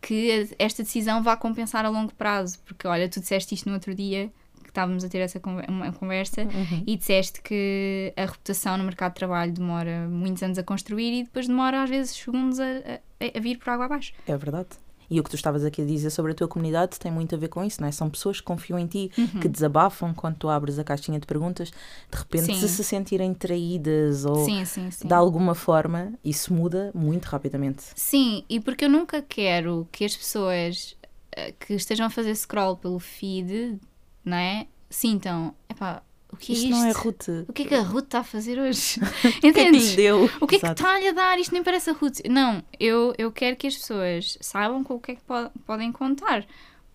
[0.00, 3.94] que esta decisão vai compensar a longo prazo, porque olha, tu disseste isto no outro
[3.94, 4.32] dia
[4.62, 6.84] que estávamos a ter essa conversa Uhum.
[6.86, 11.24] e disseste que a reputação no mercado de trabalho demora muitos anos a construir e
[11.24, 14.12] depois demora às vezes segundos a, a- a vir por água abaixo.
[14.26, 14.68] É verdade.
[15.10, 17.38] E o que tu estavas aqui a dizer sobre a tua comunidade tem muito a
[17.38, 17.92] ver com isso, não é?
[17.92, 21.70] São pessoas que confiam em ti, que desabafam quando tu abres a caixinha de perguntas,
[21.70, 22.54] de repente Sim.
[22.54, 25.08] se se sentirem traídas ou Sim, sim, sim.
[25.08, 27.82] de alguma forma, isso muda muito rapidamente.
[27.96, 30.96] Sim, e porque eu nunca quero que as pessoas
[31.32, 33.78] eh, que estejam a fazer scroll pelo feed,
[34.24, 34.66] não é?
[34.88, 36.76] Sintam, epá, o que é Isto isto?
[36.76, 37.28] não é Ruth.
[37.48, 39.00] O que é que a Ruth está a fazer hoje?
[39.38, 39.96] O que é que lhe Entendes?
[39.96, 40.24] deu?
[40.40, 40.82] O que é que Exato.
[40.82, 41.38] está-lhe a dar?
[41.38, 42.20] Isto nem parece a Ruth.
[42.28, 45.90] Não, eu, eu quero que as pessoas saibam com o que é que po- podem
[45.92, 46.46] contar.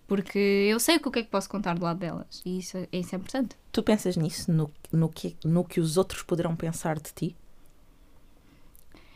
[0.07, 0.37] Porque
[0.69, 2.41] eu sei com o que é que posso contar do lado delas.
[2.45, 3.55] E isso, é- isso é importante.
[3.71, 7.35] Tu pensas nisso, no, no, que, no que os outros poderão pensar de ti?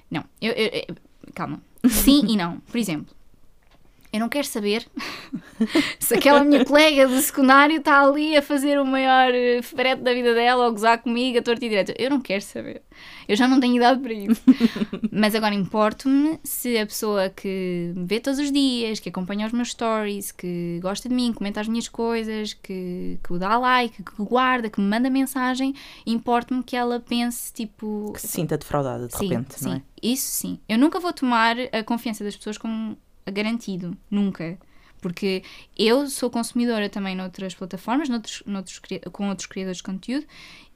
[0.09, 0.95] Não, eu, eu- eu-
[1.33, 1.61] calma.
[1.87, 2.59] Sim e não.
[2.61, 3.15] Por exemplo,
[4.11, 4.85] eu não quero saber
[5.99, 10.13] se aquela minha colega do secundário está ali a fazer o maior eh, frete da
[10.13, 11.93] vida dela ou gozar comigo a torta e direto.
[11.97, 12.81] Eu não quero saber.
[13.27, 14.41] Eu já não tenho idade para isso.
[15.11, 19.53] Mas agora importo-me se a pessoa que me vê todos os dias, que acompanha os
[19.53, 24.23] meus stories, que gosta de mim, comenta as minhas coisas, que, que dá like, que
[24.23, 28.11] guarda, que me manda mensagem, importo-me que ela pense tipo.
[28.13, 29.81] Que se sinta defraudada de Sim, repente, sim, não é?
[30.01, 30.59] Isso sim.
[30.67, 32.97] Eu nunca vou tomar a confiança das pessoas como
[33.31, 33.97] garantido.
[34.09, 34.57] Nunca.
[35.01, 35.43] Porque
[35.77, 38.81] eu sou consumidora também noutras plataformas, noutros, noutros,
[39.13, 40.25] com outros criadores de conteúdo,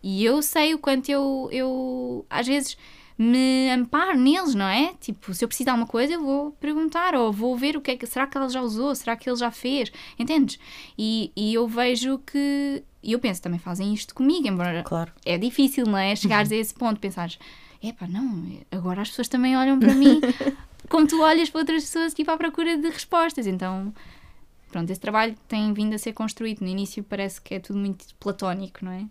[0.01, 2.77] e eu sei o quanto eu, eu às vezes
[3.17, 4.93] me amparo neles, não é?
[4.99, 7.91] Tipo, se eu preciso de alguma coisa, eu vou perguntar, ou vou ver o que
[7.91, 8.07] é que.
[8.07, 8.95] Será que ela já usou?
[8.95, 9.91] Será que ele já fez?
[10.17, 10.57] Entendes?
[10.97, 12.81] E, e eu vejo que.
[13.03, 15.11] E eu penso, também fazem isto comigo, embora Claro.
[15.25, 16.15] é difícil, não é?
[16.17, 17.37] Chegares a esse ponto, pensares,
[17.83, 20.19] epá, não, agora as pessoas também olham para mim
[20.93, 23.47] como tu olhas para outras pessoas, tipo, à procura de respostas.
[23.47, 23.91] Então,
[24.71, 26.62] pronto, esse trabalho tem vindo a ser construído.
[26.62, 29.08] No início parece que é tudo muito platónico, não é?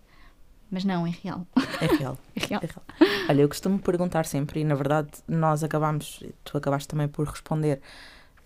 [0.71, 1.45] Mas não, é real.
[1.81, 2.17] É real.
[2.37, 2.63] É real.
[2.63, 3.27] É real.
[3.29, 7.81] Olha, eu costumo perguntar sempre, e na verdade nós acabamos, tu acabaste também por responder,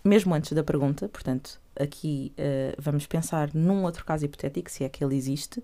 [0.03, 4.89] mesmo antes da pergunta, portanto, aqui eh, vamos pensar num outro caso hipotético, se é
[4.89, 5.61] que ele existe,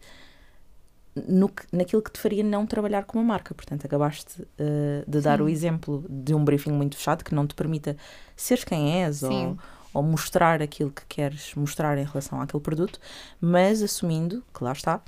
[1.15, 3.53] no que- naquilo que te faria não trabalhar com uma marca.
[3.53, 5.43] Portanto, acabaste eh, de dar Sim.
[5.45, 7.95] o exemplo de um briefing muito fechado que não te permita
[8.35, 9.57] seres quem és ou,
[9.93, 12.99] ou mostrar aquilo que queres mostrar em relação àquele produto,
[13.39, 15.01] mas assumindo que lá está.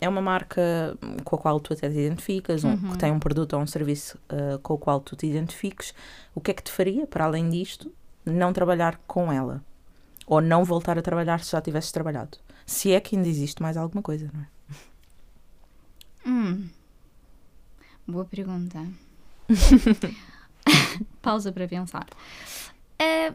[0.00, 2.90] É uma marca com a qual tu até te identificas, um- Uhum.
[2.92, 5.94] que tem um produto ou um serviço eh, com o qual tu te identifiques.
[6.34, 7.92] O que é que te faria, para além disto,
[8.24, 9.62] não trabalhar com ela?
[10.26, 12.38] Ou não voltar a trabalhar se já tivesses trabalhado?
[12.66, 14.46] Se é que ainda existe mais alguma coisa, não é?
[16.26, 16.68] Hum.
[18.06, 18.86] Boa pergunta.
[21.20, 22.06] Pausa para pensar.
[22.98, 23.32] Eh,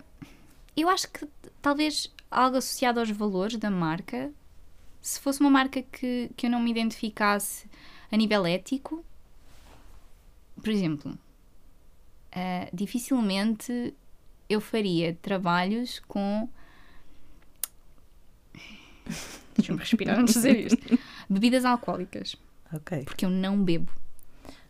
[0.75, 1.27] eu acho que
[1.61, 4.31] talvez algo associado aos valores da marca,
[5.01, 7.69] se fosse uma marca que, que eu não me identificasse
[8.11, 9.03] a nível ético,
[10.55, 11.17] por exemplo,
[12.31, 13.93] eh, dificilmente
[14.49, 16.49] eu faria trabalhos com.
[19.55, 20.99] Deixa-me respirar antes de dizer isto.
[21.29, 22.35] Bebidas alcoólicas,
[22.73, 23.03] Ok.
[23.05, 23.91] porque eu não bebo.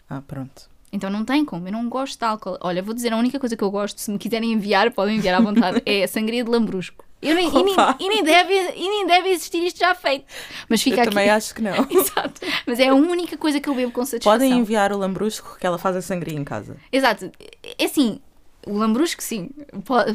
[0.09, 0.69] Ah, pronto.
[0.91, 2.57] Então não tem como, eu não gosto de álcool.
[2.61, 5.35] Olha, vou dizer, a única coisa que eu gosto, se me quiserem enviar, podem enviar
[5.35, 7.05] à vontade, é a sangria de lambrusco.
[7.19, 10.25] Eu nem, e, nem, e, nem deve, e nem deve existir isto já feito.
[10.69, 11.09] Mas fica Eu aqui.
[11.09, 11.73] também acho que não.
[11.89, 12.41] Exato.
[12.65, 14.39] Mas é a única coisa que eu bebo com satisfação.
[14.39, 16.77] Podem enviar o lambrusco que ela faz a sangria em casa.
[16.91, 17.31] Exato.
[17.77, 18.19] É assim,
[18.67, 19.49] o lambrusco sim.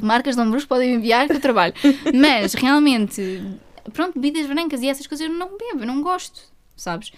[0.00, 1.74] Marcas de lambrusco podem enviar que eu trabalho.
[2.14, 3.42] Mas realmente,
[3.92, 6.40] pronto, bebidas brancas e essas coisas eu não bebo, eu não gosto,
[6.76, 7.10] sabes?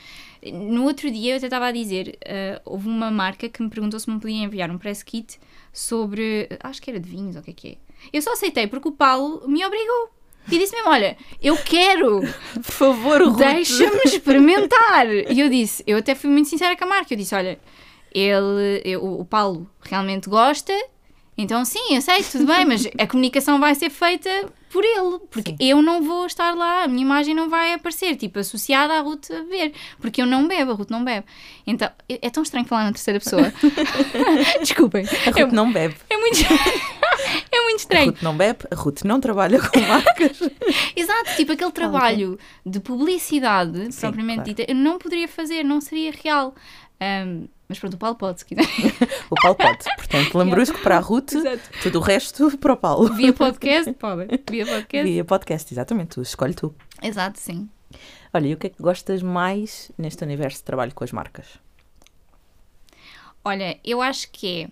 [0.52, 3.98] No outro dia eu até estava a dizer, ah, houve uma marca que me perguntou
[3.98, 5.38] se me podia enviar um press kit
[5.72, 7.76] sobre, acho que era de vinhos ou o que é que é.
[8.12, 10.10] Eu só aceitei porque o Paulo me obrigou.
[10.52, 12.20] E disse mesmo, olha, eu quero,
[12.54, 15.06] Por favor, deixa-me experimentar.
[15.30, 17.58] E eu disse, eu até fui muito sincera com a marca, eu disse, olha,
[18.12, 20.72] ele, eu- o Paulo realmente gosta,
[21.36, 24.30] então sim, aceito, tudo bem, mas a comunicação vai ser feita
[24.70, 25.56] por ele, porque Sim.
[25.60, 29.30] eu não vou estar lá, a minha imagem não vai aparecer, tipo, associada à Ruth
[29.30, 31.24] a ver, porque eu não bebo, a Ruth não bebe.
[31.64, 33.52] Então, é é tão estranho falar na terceira pessoa.
[34.60, 35.94] Desculpem, A Ruth não bebe.
[36.10, 36.40] é muito,
[37.52, 38.10] é muito A estranho.
[38.10, 40.40] Ruth não bebe, a Ruth não trabalha com marcas.
[40.96, 44.54] Exato, tipo aquele trabalho de publicidade, Sim, propriamente claro.
[44.54, 46.52] dita, eu não poderia fazer, não seria real.
[47.00, 48.64] Ahm, mas pronto, o Paulo pode, se quiser.
[49.30, 49.84] O Paulo pode.
[49.96, 51.70] Portanto, lambrusco para a Ruth, Exato.
[51.82, 53.12] tudo o resto para o Paulo.
[53.14, 54.26] Via podcast, pode.
[54.50, 55.10] Via podcast.
[55.10, 56.10] Via podcast, exatamente.
[56.10, 56.74] Tu, escolhe tu.
[57.02, 57.68] Exato, sim.
[58.32, 61.58] Olha, e o que é que gostas mais neste universo de trabalho com as marcas?
[63.44, 64.68] Olha, eu acho que é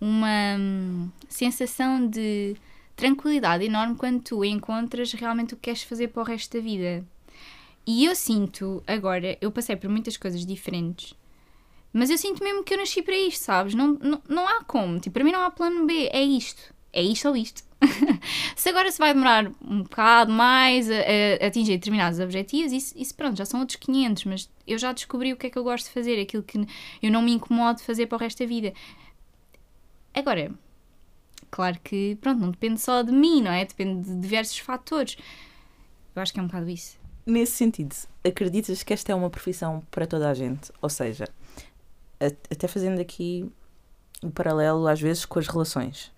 [0.00, 2.56] uma hum, sensação de
[2.96, 7.04] tranquilidade enorme quando tu encontras realmente o que queres fazer para o resto da vida.
[7.86, 11.14] E eu sinto, agora, eu passei por muitas coisas diferentes,
[11.92, 13.74] mas eu sinto mesmo que eu nasci para isto, sabes?
[13.74, 15.00] Não, não, não há como.
[15.00, 16.08] Tipo, para mim não há plano B.
[16.12, 16.74] É isto.
[16.92, 17.62] É isto ou isto.
[18.56, 20.94] se agora se vai demorar um bocado mais a,
[21.42, 25.32] a atingir determinados objetivos, isso, isso pronto, já são outros 500, mas eu já descobri
[25.32, 26.58] o que é que eu gosto de fazer, aquilo que
[27.02, 28.72] eu não me incomodo de fazer para o resto da vida.
[30.12, 30.50] Agora,
[31.50, 33.64] claro que, pronto, não depende só de mim, não é?
[33.64, 35.16] Depende de diversos fatores.
[36.14, 36.98] Eu acho que é um bocado isso.
[37.24, 40.72] Nesse sentido, acreditas que esta é uma profissão para toda a gente?
[40.82, 41.28] Ou seja,
[42.20, 43.50] até fazendo aqui
[44.22, 46.12] um paralelo às vezes com as relações,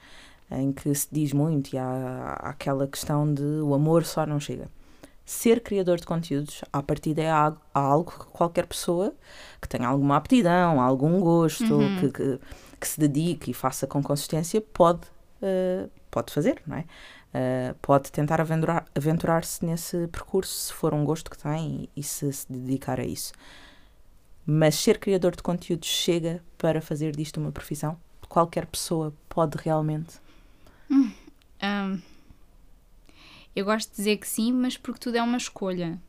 [0.50, 4.40] em que se diz muito e há, há aquela questão de o amor só não
[4.40, 4.68] chega.
[5.24, 9.14] Ser criador de conteúdos, à partida, é algo, algo que qualquer pessoa
[9.62, 11.96] que tenha alguma aptidão, algum gosto, Uhum.
[12.00, 12.40] que, que,
[12.80, 15.02] que se dedique e faça com consistência, pode,
[15.40, 16.84] eh, pode fazer, não é?
[17.32, 22.02] Uh, pode tentar aventurar- aventurar-se nesse percurso se for um gosto que tem e, e
[22.02, 23.32] se se dedicar a isso.
[24.46, 27.98] Mas ser criador de conteúdos chega para fazer disto uma profissão?
[28.28, 30.18] Qualquer pessoa pode realmente?
[31.60, 32.00] Ahm,
[33.54, 36.00] eu gosto de dizer que sim, mas porque tudo é uma escolha.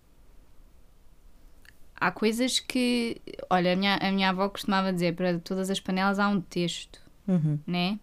[1.96, 3.22] Há coisas que.
[3.50, 7.00] Olha, a minha, a minha avó costumava dizer: para todas as panelas há um texto,
[7.28, 7.60] Uhum.
[7.68, 8.00] né?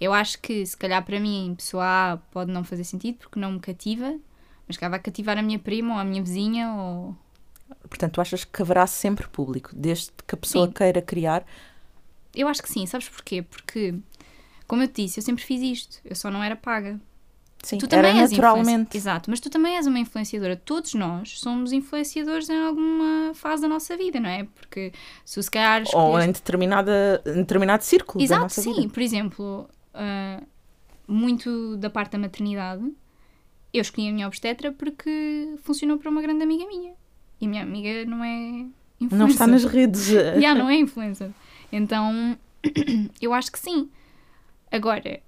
[0.00, 3.52] Eu acho que, se calhar, para mim, pessoa A pode não fazer sentido porque não
[3.52, 4.18] me cativa,
[4.66, 7.16] mas cá vai cativar a minha prima ou a minha vizinha ou.
[7.88, 10.72] Portanto, tu achas que haverá sempre público, desde que a pessoa Sim.
[10.72, 11.44] queira criar?
[12.34, 13.42] Eu acho que sim, sabes porquê?
[13.42, 13.94] Porque,
[14.66, 17.00] como eu te disse, eu sempre fiz isto, eu só não era paga.
[17.62, 18.96] Sim, Tu também és naturalmente.
[18.96, 20.54] Exato, mas tu também és uma influenciadora.
[20.56, 24.44] Todos nós somos influenciadores em alguma fase da nossa vida, não é?
[24.44, 24.92] Porque
[25.24, 25.80] se se calhar.
[25.80, 28.72] Ou escolheste- em, determinada, em determinado círculo da Exato, nossa sim.
[28.74, 28.88] vida.
[28.92, 30.42] Por exemplo, ah,
[31.08, 32.84] muito da parte da maternidade,
[33.72, 36.92] eu escolhi a minha obstetra porque funcionou para uma grande amiga minha.
[37.40, 38.66] E minha amiga não é
[39.00, 39.18] influencer.
[39.18, 40.06] Não está nas redes.
[40.40, 41.30] Já, não é influencer.
[41.70, 42.38] Então,
[43.20, 43.90] eu acho que sim.
[44.70, 45.20] Agora,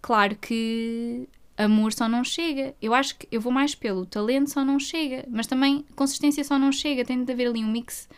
[0.00, 2.74] claro que amor só não chega.
[2.80, 5.24] Eu acho que eu vou mais pelo talento só não chega.
[5.28, 7.04] Mas também consistência só não chega.
[7.04, 8.08] Tem de haver ali um mix,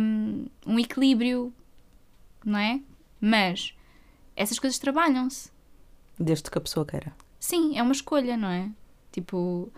[0.00, 1.52] um, um equilíbrio,
[2.44, 2.80] não é?
[3.20, 3.74] Mas
[4.34, 5.50] essas coisas trabalham-se.
[6.18, 7.12] Desde que a pessoa queira.
[7.38, 8.68] Sim, é uma escolha, não é?
[9.12, 9.70] Tipo,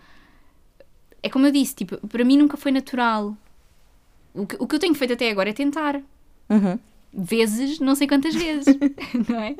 [1.23, 3.35] é como eu disse, tipo, para mim nunca foi natural.
[4.33, 6.01] O que, o que eu tenho feito até agora é tentar.
[6.49, 6.79] Uhum.
[7.13, 8.65] Vezes, não sei quantas vezes,
[9.27, 9.55] não é?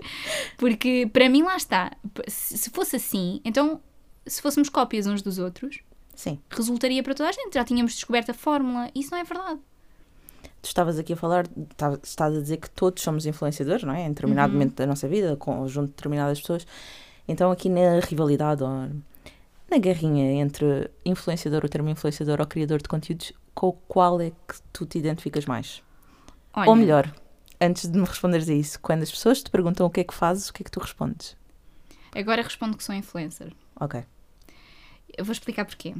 [0.57, 1.91] Porque para mim lá está.
[2.27, 3.81] Se se fosse assim, então
[4.25, 5.79] se fôssemos cópias uns dos outros,
[6.15, 6.39] Sim.
[6.49, 7.53] resultaria para toda a gente.
[7.55, 8.89] Já tínhamos descoberto a fórmula.
[8.95, 9.59] Isso não é verdade.
[10.61, 14.05] Tu estavas aqui a falar, estava- estás a dizer que todos somos influenciadores, não é?
[14.05, 14.59] Em determinado Uhum.
[14.59, 16.65] momento da nossa vida, com junto de determinadas pessoas.
[17.27, 18.69] Então, aqui na rivalidade ou
[19.71, 24.61] na guerrinha entre influenciador, o termo influenciador ou criador de conteúdos, com qual é que
[24.73, 25.81] tu te identificas mais?
[26.53, 27.11] Olha, Ou melhor,
[27.59, 30.13] antes de me responderes a isso, quando as pessoas te perguntam o que é que
[30.13, 31.35] fazes, o que é que tu respondes?
[32.13, 33.53] agora respondo que sou influencer.
[33.79, 34.03] Ok.
[35.17, 35.95] Eu vou explicar porquê.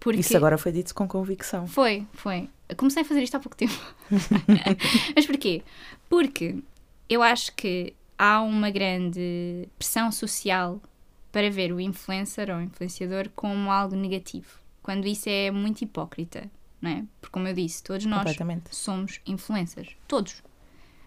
[0.00, 1.68] Porque Isso agora foi dito com convicção.
[1.68, 2.50] Foi, foi.
[2.76, 3.72] Comecei a fazer isto há pouco tempo.
[5.14, 5.62] Mas porquê?
[6.08, 6.56] Porque
[7.08, 10.80] eu acho que há uma grande pressão social
[11.32, 14.60] para ver o influencer ou influenciador como algo negativo.
[14.82, 17.04] Quando isso é muito hipócrita, não é?
[17.20, 18.36] Porque, como eu disse, todos nós
[18.70, 19.96] somos influencers.
[20.06, 20.42] Todos.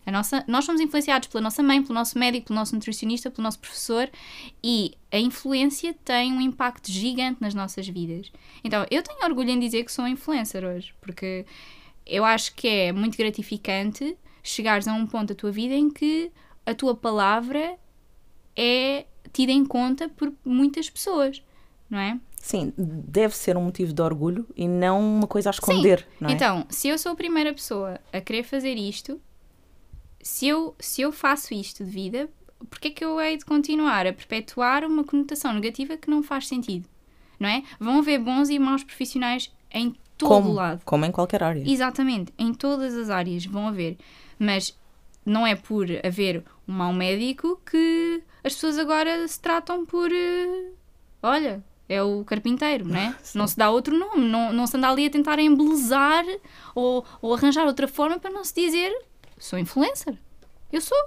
[0.05, 3.43] A nossa, nós somos influenciados pela nossa mãe, pelo nosso médico, pelo nosso nutricionista, pelo
[3.43, 4.09] nosso professor
[4.63, 8.31] e a influência tem um impacto gigante nas nossas vidas.
[8.63, 11.45] Então, eu tenho orgulho em dizer que sou influencer hoje, porque
[12.05, 16.31] eu acho que é muito gratificante chegares a um ponto da tua vida em que
[16.65, 17.77] a tua palavra
[18.55, 21.43] é tida em conta por muitas pessoas,
[21.89, 22.17] não é?
[22.37, 26.33] Sim, deve ser um motivo de orgulho e não uma coisa a esconder, não é?
[26.33, 29.19] Então, se eu sou a primeira pessoa a querer fazer isto,
[30.21, 32.29] se eu, se eu faço isto de vida,
[32.69, 36.47] porque é que eu hei de continuar a perpetuar uma conotação negativa que não faz
[36.47, 36.87] sentido?
[37.37, 37.61] Não é?
[37.77, 40.81] Vão haver bons e maus profissionais em todo como, lado.
[40.85, 41.63] como em qualquer área.
[41.69, 43.97] Exatamente, em todas as áreas vão haver.
[44.39, 44.77] Mas
[45.25, 50.11] não é por haver um mau médico que as pessoas agora se tratam por.
[50.11, 50.71] eh,
[51.23, 53.15] olha, é o carpinteiro, não é?
[53.23, 53.39] Sim.
[53.39, 56.23] não se dá outro nome, não, não se anda ali a tentar embelezar
[56.73, 58.91] ou, ou arranjar outra forma para não se dizer
[59.37, 60.17] sou influencer.
[60.71, 60.97] Eu sou,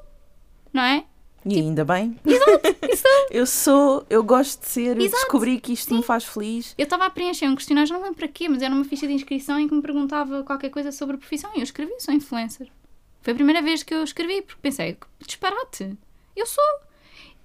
[0.73, 1.05] não é?
[1.45, 2.19] E ainda bem.
[2.27, 2.45] Isso
[3.31, 5.23] Eu sou, eu gosto de ser, eu Exato.
[5.23, 6.75] descobri que isto me faz feliz.
[6.77, 9.13] Eu estava a preencher um questionário, não lembro para quê, mas era uma ficha de
[9.13, 12.69] inscrição em que me perguntava qualquer coisa sobre a profissão e eu escrevi, sou influencer.
[13.23, 15.97] Foi a primeira vez que eu escrevi, porque pensei, disparate,
[16.37, 16.65] eu sou.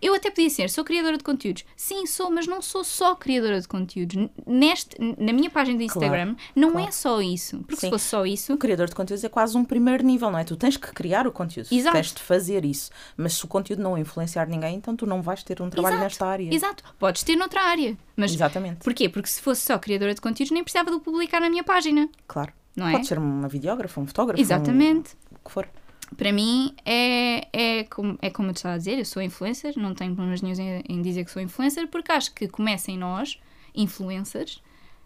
[0.01, 1.63] Eu até podia ser, sou criadora de conteúdos.
[1.77, 4.27] Sim, sou, mas não sou só criadora de conteúdos.
[4.45, 6.87] Neste, na minha página de Instagram, não claro.
[6.89, 7.59] é só isso.
[7.59, 7.87] Porque Sim.
[7.87, 10.43] se fosse só isso, O criador de conteúdos é quase um primeiro nível, não é?
[10.43, 11.95] Tu tens que criar o conteúdo, Exato.
[11.95, 12.91] tens de fazer isso.
[13.15, 16.03] Mas se o conteúdo não influenciar ninguém, então tu não vais ter um trabalho Exato.
[16.03, 16.53] nesta área.
[16.53, 17.97] exato, podes ter noutra área.
[18.17, 19.07] Mas Exatamente, porquê?
[19.07, 22.09] Porque se fosse só criadora de conteúdos, nem precisava de o publicar na minha página,
[22.27, 22.51] claro.
[22.75, 22.91] não é?
[22.91, 25.13] Pode ser uma videógrafa, um fotógrafo, Exatamente.
[25.31, 25.67] um- que for.
[26.15, 29.73] Para mim, é, é, como, é como eu te estava a dizer, eu sou influencer,
[29.77, 32.97] não tenho problemas nenhum em, em dizer que sou influencer, porque acho que começa em
[32.97, 33.39] nós,
[33.73, 34.61] influencers,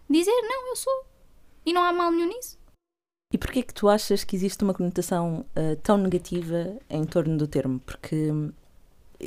[0.09, 1.05] dizer não, eu sou.
[1.65, 2.57] E não há mal nenhum nisso.
[3.33, 7.45] E porquê que tu achas que existe uma conotação ah, tão negativa em torno do
[7.45, 7.79] termo?
[7.79, 8.51] Porque hum,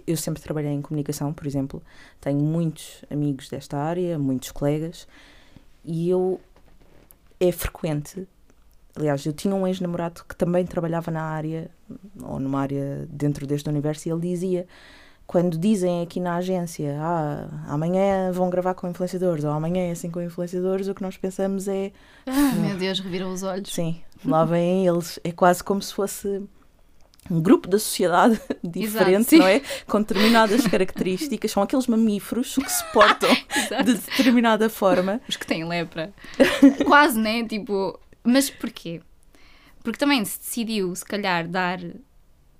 [0.07, 1.83] eu sempre trabalhei em comunicação, por exemplo,
[2.20, 5.07] tenho muitos amigos desta área, muitos colegas,
[5.85, 6.40] e eu
[7.38, 8.27] é frequente.
[9.00, 11.70] Aliás, eu tinha um ex-namorado que também trabalhava na área,
[12.22, 14.66] ou numa área dentro deste universo, e ele dizia:
[15.26, 20.10] quando dizem aqui na agência, ah, amanhã vão gravar com influenciadores, ou amanhã é assim
[20.10, 21.92] com influenciadores, o que nós pensamos é
[22.26, 23.72] Ah, meu Deus, reviram os olhos.
[23.72, 25.18] Sim, lá vêm eles.
[25.24, 26.42] É quase como se fosse
[27.30, 29.38] um grupo da sociedade diferente, sim.
[29.38, 29.62] não é?
[29.86, 31.52] Com determinadas características.
[31.52, 33.84] São aqueles mamíferos que se portam Exato.
[33.84, 35.20] de determinada forma.
[35.26, 36.12] Os que têm lepra.
[36.84, 37.46] Quase, né?
[37.46, 39.00] Tipo, mas porquê?
[39.83, 41.78] Porque também se decidiu, se calhar, dar.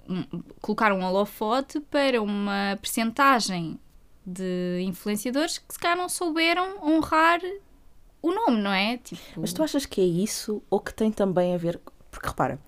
[0.09, 3.79] um- colocar um holofote para uma percentagem
[4.27, 7.41] de influenciadores que se calhar não souberam honrar
[8.21, 8.97] o nome, não é?
[8.97, 11.81] Tipo, Mas tu achas que é isso ou que tem também a ver.
[12.11, 12.59] Porque repara,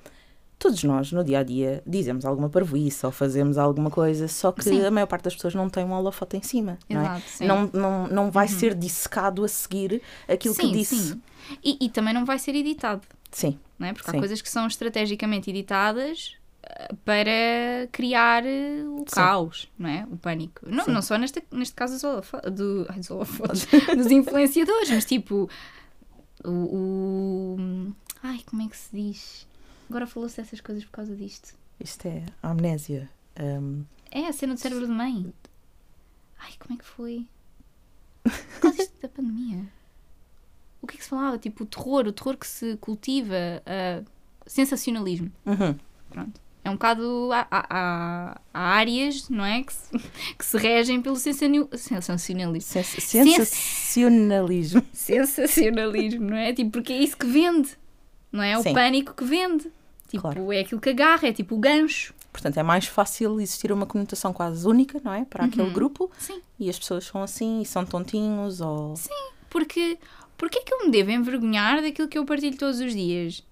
[0.62, 4.62] todos nós no dia a dia dizemos alguma parvoíce ou fazemos alguma coisa, só que
[4.62, 4.84] Sim.
[4.84, 6.78] a maior parte das pessoas não tem um holofote em cima.
[6.88, 7.04] não é?
[7.16, 7.44] Exato.
[7.44, 10.96] Não, não, não vai ser dissecado a seguir aquilo sim, que disse.
[10.96, 11.22] sim.
[11.64, 13.58] E, e também não vai ser editado, Sim.
[13.78, 13.92] não é?
[13.92, 14.16] Porque Sim.
[14.16, 20.06] há coisas que são estrategicamente editadas eh, para criar eh, o caos, não é?
[20.10, 20.60] O pânico.
[20.64, 25.48] Não, não só neste, neste caso dos, do, ai, dos holofotes, dos influenciadores, mas tipo
[26.44, 29.46] o, o- Ai, como é que se diz?
[29.92, 31.54] Agora falou-se dessas coisas por causa disto.
[31.78, 33.10] Isto é amnésia.
[33.38, 35.30] Hum, É a cena do cérebro de mãe.
[36.38, 37.26] Ai, como é que foi?
[38.24, 39.66] Por causa disto da pandemia.
[40.80, 41.36] O que é que se falava?
[41.36, 43.34] Tipo, o terror, o terror que se cultiva,
[43.66, 44.02] ah,
[44.46, 45.30] sensacionalismo.
[45.44, 45.76] uhum.
[46.08, 46.40] Pronto.
[46.64, 47.30] É um bocado.
[47.32, 47.66] Há, há-
[48.54, 49.62] há- áreas, não é?
[49.62, 49.90] Que se,
[50.38, 52.70] que se regem pelo sensacional- sensacionalismo.
[52.72, 54.82] Sens- sensacionalismo.
[54.92, 56.52] Sensacionalismo, não é?
[56.54, 57.76] Tipo, porque é isso que vende,
[58.30, 58.56] não é?
[58.56, 58.72] O Sim.
[58.72, 59.70] pânico que vende.
[60.12, 60.52] Tipo, Claro.
[60.52, 62.14] é aquilo que agarra, é tipo o gancho.
[62.32, 65.24] Portanto, é mais fácil existir uma conotação quase única, não é?
[65.24, 65.72] Para aquele Uhum.
[65.72, 66.10] grupo.
[66.18, 66.40] Sim.
[66.58, 68.94] E as pessoas são assim e são tontinhos ou...
[69.50, 69.98] Porque,
[70.38, 73.42] porque é que eu me devo envergonhar daquilo que eu partilho todos os dias?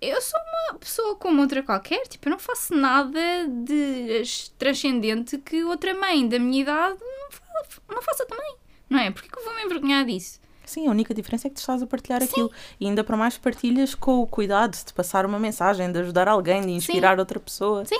[0.00, 0.38] Eu sou
[0.70, 4.22] uma pessoa como outra qualquer, tipo, eu não faço nada de
[4.58, 7.30] transcendente que outra mãe da minha idade não,
[7.68, 8.54] fa- não faça também,
[8.88, 9.10] não é?
[9.10, 10.40] Porque é que eu vou me envergonhar disso?
[10.70, 12.50] Sim, a única diferença é que tu estás a partilhar aquilo.
[12.78, 16.62] E ainda para mais partilhas com o cuidado de passar uma mensagem, de ajudar alguém,
[16.62, 17.84] de inspirar outra pessoa.
[17.84, 17.98] Sim.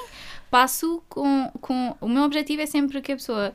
[0.50, 1.96] Passo com, com.
[2.00, 3.52] O meu objetivo é sempre que a pessoa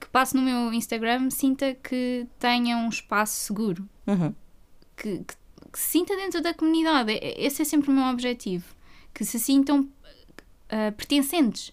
[0.00, 4.34] que passe no meu Instagram sinta que tenha um espaço seguro, Uhum.
[4.96, 5.34] que, que-
[5.72, 7.12] que se sinta dentro da comunidade.
[7.22, 8.64] Esse é sempre o meu objetivo.
[9.12, 9.86] Que se sintam
[10.70, 11.72] ah, pertencentes.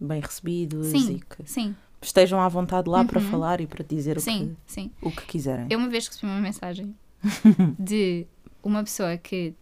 [0.00, 3.30] Bem recebidos Sim, e que sim, estejam à vontade lá para Uhum.
[3.30, 4.90] falar e para dizer o sim, sim.
[5.00, 5.66] que, o que quiserem.
[5.70, 6.94] Eu uma vez recebi uma mensagem
[7.78, 8.26] de
[8.62, 9.54] uma pessoa que.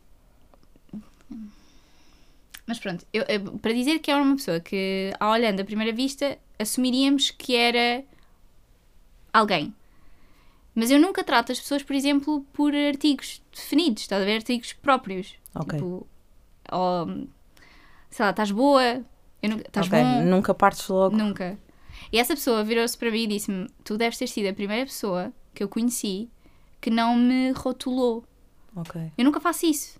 [2.66, 5.92] Mas pronto, eu- eu- para dizer que era uma pessoa que, ao olhando à primeira
[5.92, 8.04] vista, assumiríamos que era
[9.32, 9.72] alguém.
[10.74, 14.36] Mas eu nunca trato as pessoas, por exemplo, por artigos definidos, estás a ver?
[14.36, 15.34] Artigos próprios.
[15.54, 15.78] Ok.
[15.78, 16.06] Tipo,
[16.72, 17.06] ou,
[18.10, 18.82] sei lá, estás boa,
[19.42, 21.16] eu nunca, estás Ok, bom, Nunca partes logo.
[21.16, 21.56] Nunca.
[22.12, 25.32] E essa pessoa virou-se para mim e disse-me: Tu deves ter sido a primeira pessoa
[25.54, 26.28] que eu conheci
[26.80, 28.24] que não me rotulou.
[28.74, 29.12] Ok.
[29.16, 29.98] Eu nunca faço isso.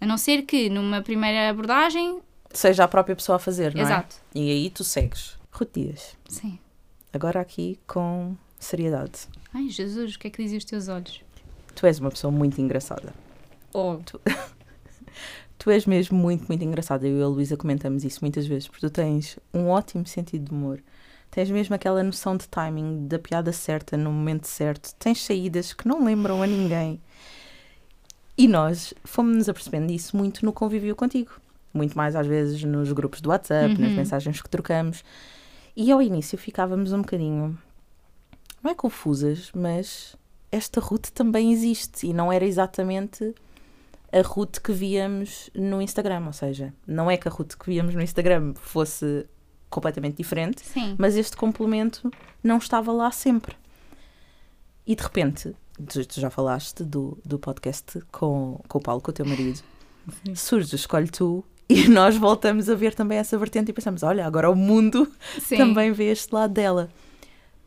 [0.00, 2.20] A não ser que numa primeira abordagem.
[2.52, 4.16] Seja a própria pessoa a fazer, não Exato.
[4.34, 4.38] é?
[4.38, 5.38] E aí tu segues.
[5.52, 6.58] Ruth Dias, Sim.
[7.12, 9.28] agora aqui com seriedade.
[9.52, 11.20] Ai, Jesus, o que é que dizem os teus olhos?
[11.74, 13.12] Tu és uma pessoa muito engraçada.
[13.72, 14.20] Oh, Tu
[15.68, 17.06] és mesmo muito, muito engraçada.
[17.06, 20.50] Eu e a Luísa comentamos isso muitas vezes, porque tu tens um ótimo sentido de
[20.52, 20.80] humor.
[21.30, 24.94] Tens mesmo aquela noção de timing, da piada certa, no momento certo.
[24.98, 27.00] Tens saídas que não lembram a ninguém.
[28.38, 31.32] E nós fomos-nos apercebendo disso muito no convívio contigo.
[31.74, 33.96] Muito mais às vezes nos grupos do WhatsApp, nas Uhum.
[33.96, 35.04] mensagens que trocamos.
[35.76, 37.56] E ao início ficávamos um bocadinho,
[38.62, 40.16] não é confusas, mas
[40.50, 43.34] esta Ruth também existe e não era exatamente
[44.12, 46.26] a Ruth que víamos no Instagram.
[46.26, 49.26] Ou seja, não é que a Ruth que víamos no Instagram fosse
[49.68, 50.96] completamente diferente, sim.
[50.98, 52.10] mas este complemento
[52.42, 53.54] não estava lá sempre.
[54.86, 55.54] E de repente,
[55.88, 59.60] tu, tu já falaste do, do podcast com, com o Paulo, com o teu marido,
[60.34, 64.26] surge o Escolhe Tu e nós voltamos a ver também essa vertente e pensamos: olha,
[64.26, 65.56] agora o mundo Sim.
[65.56, 66.90] também vê este lado dela.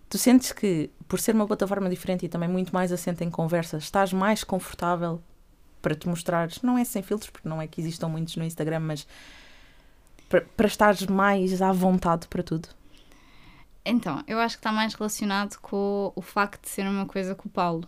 [0.09, 3.77] Tu sentes que, por ser uma plataforma diferente e também muito mais assente em conversa,
[3.77, 5.21] estás mais confortável
[5.83, 8.79] para te mostrares, não é sem filtros, porque não é que existam muitos no Instagram,
[8.79, 9.05] mas
[10.29, 12.69] para, para estares mais à vontade para tudo?
[13.85, 17.47] Então, eu acho que está mais relacionado com o facto de ser uma coisa com
[17.49, 17.87] o Paulo.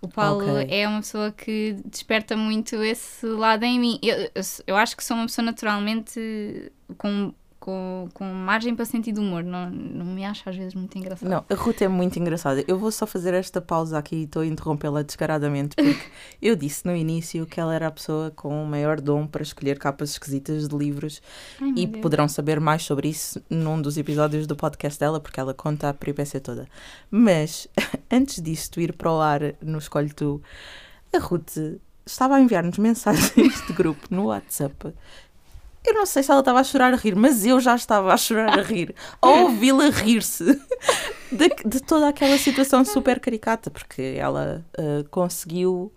[0.00, 0.66] O Paulo Ok.
[0.68, 3.98] é uma pessoa que desperta muito esse lado em mim.
[4.02, 7.32] Eu, eu, eu acho que sou uma pessoa naturalmente com,
[7.62, 9.44] com, com margem para sentir de humor.
[9.44, 11.28] Não, não me acho às vezes muito engraçado.
[11.28, 12.64] Não, a Ruth é muito engraçada.
[12.66, 16.10] Eu vou só fazer esta pausa aqui e estou a interrompê-la descaradamente, porque
[16.42, 19.78] eu disse no início que ela era a pessoa com o maior dom para escolher
[19.78, 21.22] capas esquisitas de livros
[21.60, 25.54] Ai, E poderão saber mais sobre isso num dos episódios do podcast dela, porque ela
[25.54, 26.66] conta a peripécia toda.
[27.12, 27.68] Mas,
[28.10, 30.42] antes disto ir para o ar no Escolhe Tu,
[31.14, 31.56] a Ruth
[32.04, 34.92] estava a enviar-nos mensagens de grupo no WhatsApp.
[35.84, 38.16] Eu não sei se ela estava a chorar a rir, mas eu já estava a
[38.16, 40.44] chorar a rir, a ouvi-la rir-se.
[41.32, 45.90] De, de toda aquela situação super caricata, porque ela ah, conseguiu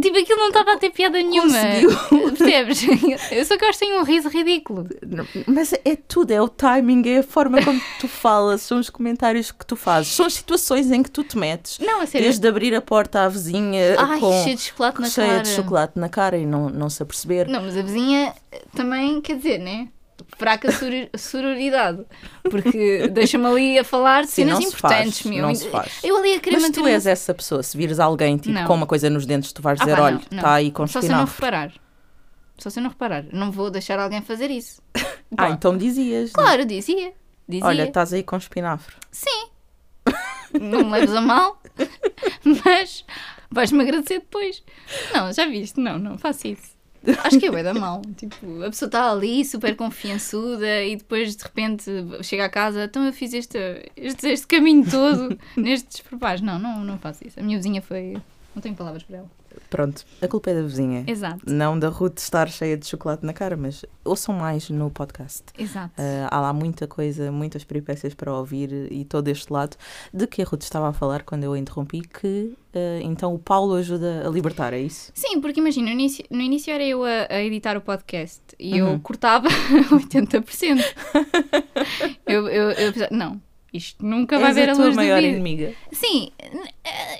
[0.00, 1.58] Tipo, aquilo não estava a ter piada nenhuma.
[1.58, 2.32] Conseguiu.
[2.36, 2.82] Percebes?
[3.32, 4.86] Eu só gosto de um riso ridículo.
[5.46, 9.50] Mas é tudo, é o timing, é a forma como tu falas, são os comentários
[9.50, 11.78] que tu fazes, são as situações em que tu te metes.
[11.80, 12.26] Não, a sério.
[12.26, 15.42] Desde abrir a porta à vizinha Ai, com cheio de chocolate na cheia cara.
[15.42, 17.48] de chocolate na cara e não, não se aperceber.
[17.48, 18.32] Não, mas a vizinha
[18.74, 19.88] também, quer dizer, né?
[20.36, 22.04] Fraca soror- sororidade.
[22.50, 25.46] Porque deixa-me ali a falar de Sim, cenas importantes, faz, meu.
[25.46, 25.92] não se faz.
[26.02, 28.66] Eu ali a querer Mas tu és essa pessoa, se vires alguém tipo, Não.
[28.66, 31.00] com uma coisa nos dentes, tu vais Ah, dizer, pá, olha, está aí com Só
[31.00, 31.72] se eu não reparar.
[32.58, 33.24] Só se eu não reparar.
[33.32, 34.80] Não vou deixar alguém fazer isso.
[35.32, 36.30] Ah, Pá, então dizias.
[36.30, 36.32] né?
[36.34, 37.12] Claro, dizia.
[37.48, 37.64] Dizia.
[37.64, 38.96] Olha, estás aí com espinafre.
[40.60, 41.62] Não me leves a mal,
[42.64, 43.04] mas
[43.50, 44.62] vais-me agradecer depois.
[45.14, 45.78] Não, já viste?
[45.78, 46.76] Não, não faço isso.
[47.24, 48.02] Acho que é bué da mal.
[48.16, 51.90] Tipo, a pessoa está ali super confiançuda e depois de repente
[52.22, 53.58] chega a casa, então eu fiz este,
[53.96, 56.40] este, este caminho todo nestes despreparos.
[56.40, 57.40] Não, não, não faço isso.
[57.40, 58.16] A minha vizinha foi.
[58.54, 59.39] Não tenho palavras para ela.
[59.68, 61.04] Pronto, a culpa é da vizinha.
[61.06, 65.44] Exato, Não da Ruth estar cheia de chocolate na cara, mas ouçam mais no podcast.
[65.58, 65.90] exato.
[66.00, 69.76] Uh, há lá muita coisa, muitas peripécias para ouvir e todo este lado
[70.12, 73.38] de que a Ruth estava a falar quando eu a interrompi, que uh, então o
[73.38, 75.12] Paulo ajuda a libertar, é isso?
[75.14, 78.80] Sim, porque imagina, no início, no início era eu a, a editar o podcast e
[78.82, 78.94] Uhum.
[78.94, 79.48] eu cortava
[79.90, 80.84] 80%.
[82.26, 83.40] eu, eu, eu não,
[83.72, 85.74] isto nunca vai És ver a a tua luz maior inimiga.
[85.92, 86.30] Sim,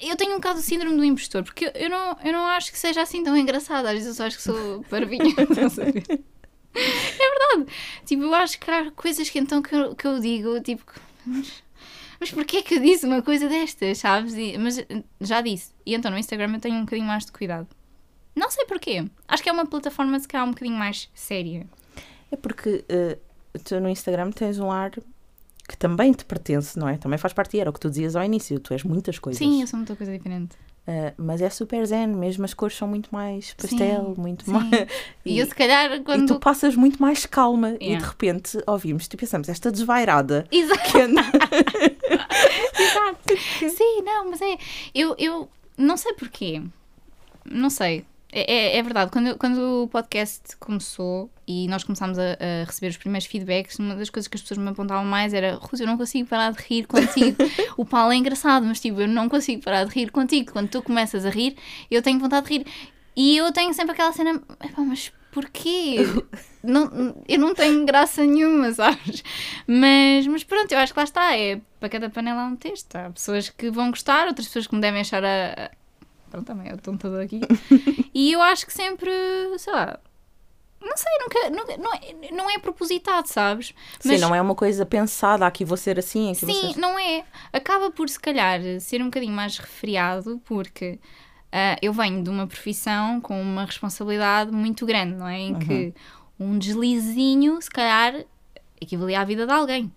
[0.03, 2.79] eu tenho um bocado o síndrome do impostor, porque eu, não, eu não acho que
[2.79, 3.87] seja assim tão engraçado.
[3.87, 5.23] Às vezes eu só acho que sou parvinha.
[6.75, 7.73] é verdade.
[8.05, 10.85] Tipo, eu acho que há coisas que então que eu, que eu digo, tipo,
[11.25, 11.63] mas,
[12.19, 14.35] mas porquê que eu disse uma coisa destas, sabes?
[14.35, 14.85] E- mas
[15.21, 15.73] já disse.
[15.85, 17.69] E então no Instagram eu tenho um bocadinho mais de cuidado.
[18.35, 19.05] Não sei porquê.
[19.29, 21.67] Acho que é uma plataforma se calhar um bocadinho mais séria.
[22.31, 24.93] É porque uh, tu no Instagram tens um ar
[25.71, 26.97] que também te pertence, não é?
[26.97, 29.39] Também faz parte, era o que tu dizias ao início, tu és muitas coisas.
[29.39, 30.57] Sim, eu sou muita coisa diferente.
[30.89, 34.51] Uh, mas é super zen, mesmo as cores são muito mais pastel, Sim, muito sim.
[34.51, 34.68] mais.
[35.25, 36.27] E, eu se calhar e quando.
[36.27, 38.05] tu passas muito mais calma e Yeah.
[38.05, 40.91] de repente ouvimos, tu pensamos, esta desvairada Exato.
[40.91, 41.23] que anda.
[42.79, 43.37] Exato.
[43.77, 44.57] Sim, não, mas é.
[44.95, 46.62] Eu, eu não sei porquê.
[47.45, 48.05] Não sei.
[48.33, 52.89] É, é- é verdade, quando, quando o podcast começou e nós começámos a, a receber
[52.91, 55.87] os primeiros feedbacks, uma das coisas que as pessoas me apontavam mais era Ruth, eu
[55.87, 57.37] não consigo parar de rir contigo.
[57.77, 60.53] o Paulo é engraçado, mas tipo, eu não consigo parar de rir contigo.
[60.53, 61.57] Quando tu começas a rir,
[61.91, 62.67] eu tenho vontade de rir.
[63.17, 65.97] E eu tenho sempre aquela cena, "Epá, mas porquê?
[66.63, 69.23] não, eu não tenho graça nenhuma, sabes?
[69.67, 72.95] Mas, mas pronto, eu acho que lá está, é para cada panela há um texto.
[72.97, 75.67] Há pessoas que vão gostar, outras pessoas que me devem achar a.
[75.67, 75.71] a-
[76.31, 77.41] Pronto, também eu estou toda aqui.
[78.15, 79.11] e eu acho que sempre,
[79.59, 79.99] sei lá.
[80.81, 83.74] Não sei, nunca, nunca não, é, não é propositado, sabes?
[83.99, 86.81] Sim, não é uma coisa pensada, aqui vou ser assim, aqui Sim, ser.
[86.81, 87.24] não é.
[87.53, 90.99] Acaba por, se calhar, ser um bocadinho mais refriado, porque
[91.53, 95.39] ah, eu venho de uma profissão com uma responsabilidade muito grande, não é?
[95.39, 95.95] Em que
[96.39, 98.24] um deslizinho, se calhar,
[98.81, 99.93] equivalia à vida de alguém.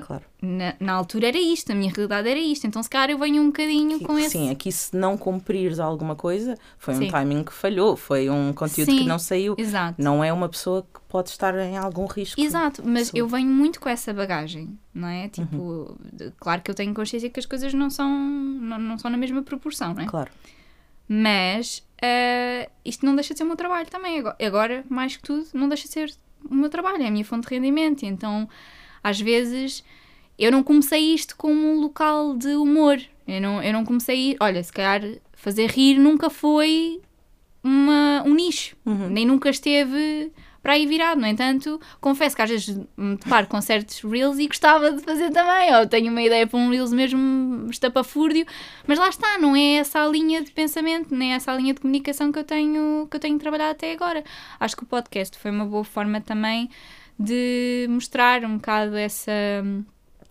[0.00, 0.24] Claro.
[0.42, 3.42] Na, na altura era isto, a minha realidade era isto, então se calhar eu venho
[3.42, 4.30] um bocadinho com esse.
[4.30, 7.08] Sim, aqui se não cumprires alguma coisa, foi um Sim.
[7.10, 8.98] timing que falhou, foi um conteúdo Sim.
[8.98, 9.54] que não saiu.
[9.58, 10.02] Exato.
[10.02, 12.40] Não é uma pessoa que pode estar em algum risco.
[12.40, 15.28] Exato, mas eu venho muito com essa bagagem, não é?
[15.28, 16.32] Tipo, Uhum.
[16.38, 19.42] claro que eu tenho consciência que as coisas não são, não, não são na mesma
[19.42, 20.06] proporção, não é?
[20.06, 20.30] Claro.
[21.08, 24.22] Mas ah, isto não deixa de ser o meu trabalho também.
[24.44, 26.12] Agora, mais que tudo, não deixa de ser
[26.50, 28.04] o meu trabalho, é a minha fonte de rendimento.
[28.04, 28.48] Então,
[29.02, 29.84] às vezes,
[30.38, 33.00] eu não comecei isto como um local de humor.
[33.26, 34.36] Eu não, eu não comecei.
[34.40, 35.02] Olha, se calhar
[35.34, 37.00] fazer rir nunca foi
[37.62, 40.32] uma, um nicho, nem nunca esteve
[40.66, 41.20] para aí virado.
[41.20, 45.30] No entanto, confesso que às vezes me deparo com certos reels e gostava de fazer
[45.30, 45.72] também.
[45.76, 48.44] Ou tenho uma ideia para um reels mesmo estapafúrdio,
[48.84, 51.80] mas lá está, não é essa a linha de pensamento, nem essa a linha de
[51.80, 54.24] comunicação que eu tenho, que eu tenho trabalhado até agora.
[54.58, 56.68] Acho que o podcast foi uma boa forma também
[57.18, 59.32] de mostrar um bocado essa.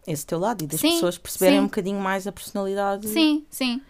[0.07, 1.63] Esse teu lado e das Sim, pessoas perceberem sim.
[1.63, 3.07] um bocadinho mais a personalidade.
[3.07, 3.81] Sim, sim.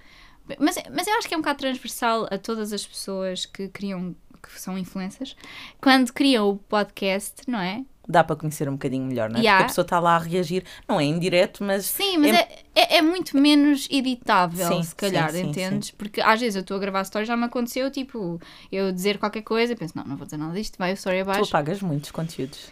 [0.59, 4.15] Mas, mas eu acho que é um bocado transversal a todas as pessoas que criam,
[4.41, 5.35] que são influencers,
[5.81, 7.83] quando criam o podcast, não é?
[8.07, 9.41] Dá para conhecer um bocadinho melhor, não é?
[9.41, 9.57] Yeah.
[9.57, 12.95] Porque a pessoa está lá a reagir, não é indireto, mas Sim, mas É- é,
[12.95, 15.89] é, é muito menos editável, Sim, se calhar, sim, sim, entendes?
[15.89, 18.39] Porque às vezes eu estou a gravar stories, já me aconteceu, tipo,
[18.71, 21.21] eu dizer qualquer coisa penso, não, não vou dizer nada disto, vai o story tu
[21.31, 21.49] abaixo.
[21.49, 22.69] apagas muitos conteúdos.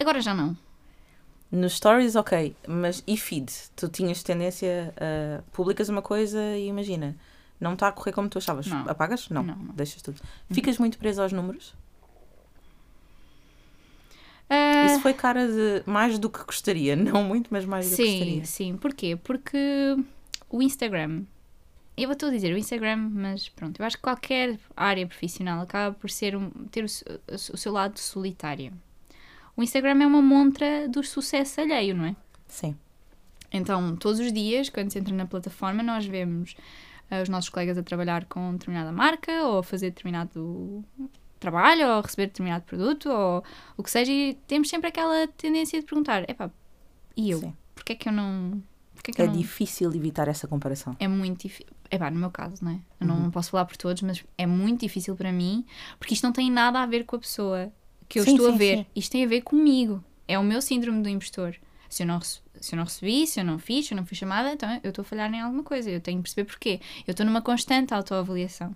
[0.00, 0.56] Agora já não.
[1.50, 3.50] Nos stories, ok, mas e feed?
[3.74, 7.16] Tu tinhas tendência a publicas uma coisa e imagina,
[7.58, 8.66] não está a correr como tu achavas.
[8.66, 8.88] Não.
[8.88, 9.28] Apagas?
[9.30, 9.74] Não, Não, não.
[9.74, 10.20] deixas tudo.
[10.50, 11.74] Ficas muito preso aos números?
[14.50, 18.02] Ah, Isso foi cara de mais do que gostaria, não muito, mas mais do que
[18.02, 18.44] Sim, gostaria.
[18.44, 18.76] sim.
[18.76, 19.16] Porquê?
[19.16, 19.96] Porque
[20.50, 21.24] o Instagram,
[21.96, 25.94] eu estou a dizer o Instagram, mas pronto, eu acho que qualquer área profissional acaba
[25.94, 28.72] por ser um, ter o, o seu lado solitário.
[29.58, 32.16] O Instagram é uma montra do sucesso alheio, não é?
[32.46, 32.76] Sim.
[33.52, 36.54] Então, todos os dias, quando se entra na plataforma, nós vemos
[37.10, 40.84] ah, os nossos colegas a trabalhar com determinada marca, ou a fazer determinado
[41.40, 43.42] trabalho, ou a receber determinado produto, ou
[43.76, 46.50] o que seja, e temos sempre aquela tendência de perguntar: epá,
[47.16, 47.40] e eu?
[47.40, 47.56] Sim.
[47.74, 48.62] Porquê é que eu não.
[48.94, 49.32] Porquê é que É não...
[49.32, 50.94] difícil evitar essa comparação.
[51.00, 51.72] É muito difícil.
[51.90, 52.78] Epá, no meu caso, não é?
[53.00, 53.22] Eu Uhum.
[53.22, 55.64] não posso falar por todos, mas é muito difícil para mim,
[55.98, 57.72] porque isto não tem nada a ver com a pessoa
[58.08, 58.76] que eu Sim, estou a sim, ver.
[58.78, 58.86] sim.
[58.96, 60.02] Isto tem a ver comigo.
[60.26, 61.54] É o meu síndrome do impostor.
[61.88, 62.40] Se eu, não, se
[62.72, 65.02] eu não recebi, se eu não fiz, se eu não fui chamada, então eu estou
[65.02, 65.90] a falhar em alguma coisa.
[65.90, 66.80] Eu tenho que perceber porquê.
[67.06, 68.74] Eu estou numa constante autoavaliação.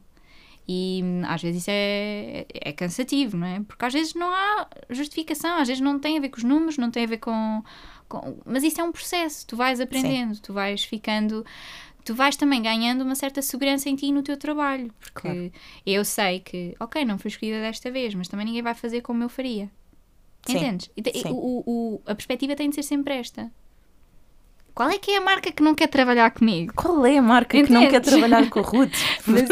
[0.69, 3.61] E hum, às vezes isso é, é cansativo, não é?
[3.61, 6.79] Porque às vezes não há justificação, às vezes não tem a ver com os números,
[6.79, 7.63] não tem a ver com.
[8.09, 11.45] com- mas isso é um processo, tu vais aprendendo, tu vais ficando.
[12.05, 14.93] Tu vais também ganhando uma certa segurança em ti e no teu trabalho.
[15.01, 15.53] Porque Claro.
[15.87, 19.23] eu sei que, ok, não fui escolhida desta vez, mas também ninguém vai fazer como
[19.23, 19.71] eu faria.
[20.47, 20.91] Sim, Entendes?
[21.01, 21.29] Te- sim.
[21.31, 23.51] o- o- a perspectiva tem de ser sempre esta.
[24.75, 26.73] Qual é que é a marca que não quer trabalhar comigo?
[26.75, 28.11] Qual é a marca que não quer Entendes?
[28.11, 28.95] trabalhar com o Ruth?
[29.27, 29.49] Mas,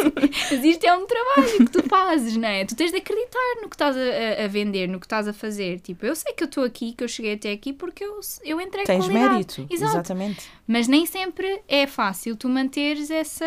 [0.51, 2.65] mas isto é um trabalho que tu fazes, não é?
[2.65, 5.79] Tu tens de acreditar no que estás a, a- vender, no que estás a fazer.
[5.81, 8.61] Tipo, eu sei que eu estou aqui, que eu cheguei até aqui porque eu, eu
[8.61, 9.33] entrego Tens qualidade.
[9.35, 9.67] mérito.
[9.71, 9.93] Exato.
[9.95, 10.49] Exatamente.
[10.67, 13.45] Mas nem sempre é fácil tu manteres essa.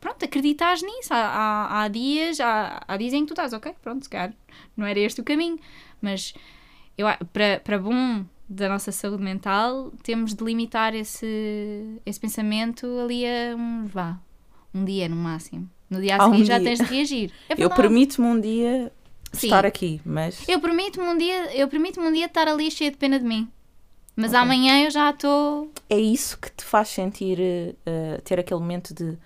[0.00, 1.12] Pronto, acreditares nisso.
[1.12, 4.32] Há, há, há dias, há, há dias em que tu estás, ok, pronto, se calhar
[4.76, 5.58] não era este o caminho.
[6.00, 6.32] Mas
[6.96, 13.24] eu, para, para bom da nossa saúde mental, temos de limitar esse, esse pensamento ali
[13.26, 14.18] a um, vá,
[14.74, 15.68] um dia no máximo.
[15.90, 16.68] No dia a Há um já dia.
[16.68, 17.32] tens de reagir.
[17.48, 18.92] É Eu permito-me um dia
[19.32, 19.46] Sim.
[19.48, 22.96] estar aqui, mas Eu permito-me um dia, eu permito-me um dia estar ali cheio de
[22.96, 23.48] pena de mim.
[24.16, 24.40] Mas Ok.
[24.40, 25.70] amanhã eu já estou.
[25.88, 27.38] é isso que te faz sentir,
[27.86, 29.16] eh, ter aquele momento de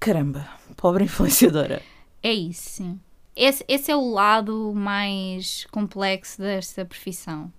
[0.00, 1.82] Caramba, pobre influenciadora.
[2.22, 3.00] É isso, sim.
[3.36, 7.52] Esse, esse é o lado mais complexo desta profissão.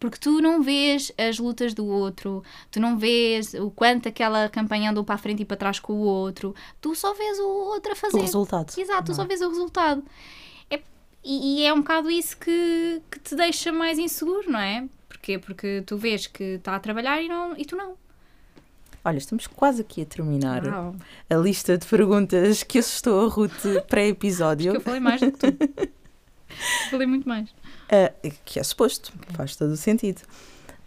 [0.00, 4.90] Porque tu não vês as lutas do outro, tu não vês o quanto aquela campanha
[4.90, 7.92] andou para a frente e para trás com o outro, tu só vês o outro
[7.92, 8.16] a fazer.
[8.16, 8.72] O resultado.
[8.78, 9.26] Exato, tu não só é?
[9.26, 10.02] vês o resultado.
[10.70, 10.80] É-
[11.22, 14.88] e, e é um bocado isso que, que te deixa mais inseguro, não é?
[15.06, 15.38] Porquê?
[15.38, 17.94] Porque tu vês que está a trabalhar e, não, e tu não.
[19.04, 20.96] Olha, estamos quase aqui a terminar Uau.
[21.28, 24.74] a lista de perguntas que assustou a Ruth pré-episódio.
[24.74, 25.90] Eu falei mais do que tu.
[26.90, 27.50] falei muito mais.
[27.92, 28.12] Ah,
[28.44, 30.22] que é suposto, faz todo o sentido.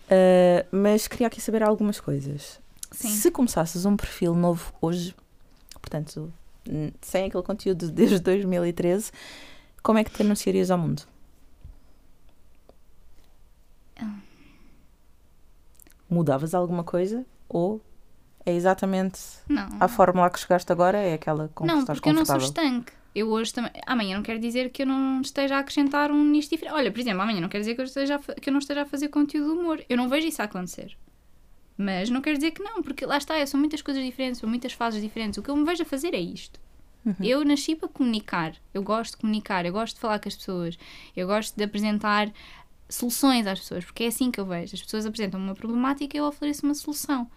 [0.10, 2.60] Ah, mas queria aqui saber algumas coisas.
[2.92, 3.10] Sim.
[3.10, 5.16] Se começasses um perfil novo hoje,
[5.82, 6.32] portanto,
[7.02, 9.12] sem aquele conteúdo desde 2013,
[9.82, 11.04] como é que te anunciarias ao mundo?
[16.10, 17.26] Mudavas alguma coisa?
[17.50, 17.82] Ou
[18.46, 19.68] é exatamente Não.
[19.80, 20.98] a fórmula que chegaste agora?
[20.98, 22.72] É aquela com que Não, estás porque eu não sou confortável?
[22.74, 22.94] estanque.
[23.16, 23.72] Eu hoje também.
[23.86, 26.74] Amanhã não quer dizer que eu não esteja a acrescentar um nicho diferente.
[26.74, 28.82] Olha, por exemplo, amanhã não quer dizer que eu, esteja a que eu não esteja
[28.82, 29.86] a fazer conteúdo de humor.
[29.88, 30.98] Eu não vejo isso a acontecer.
[31.78, 34.74] Mas não quer dizer que não, porque lá está, são muitas coisas diferentes, são muitas
[34.74, 35.38] fases diferentes.
[35.38, 36.60] O que eu me vejo a fazer é isto.
[37.06, 37.16] Uhum.
[37.22, 38.56] Eu nasci para comunicar.
[38.74, 40.78] Eu gosto de comunicar, eu gosto de falar com as pessoas,
[41.16, 42.32] eu gosto de apresentar
[42.88, 44.76] soluções às pessoas, porque é assim que eu vejo.
[44.76, 47.30] As pessoas apresentam uma problemática e eu ofereço uma solução.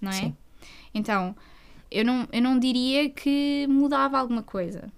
[0.00, 0.14] Não é?
[0.14, 0.36] Sim.
[0.94, 1.36] Então,
[1.90, 4.90] eu não, eu não diria que mudava alguma coisa.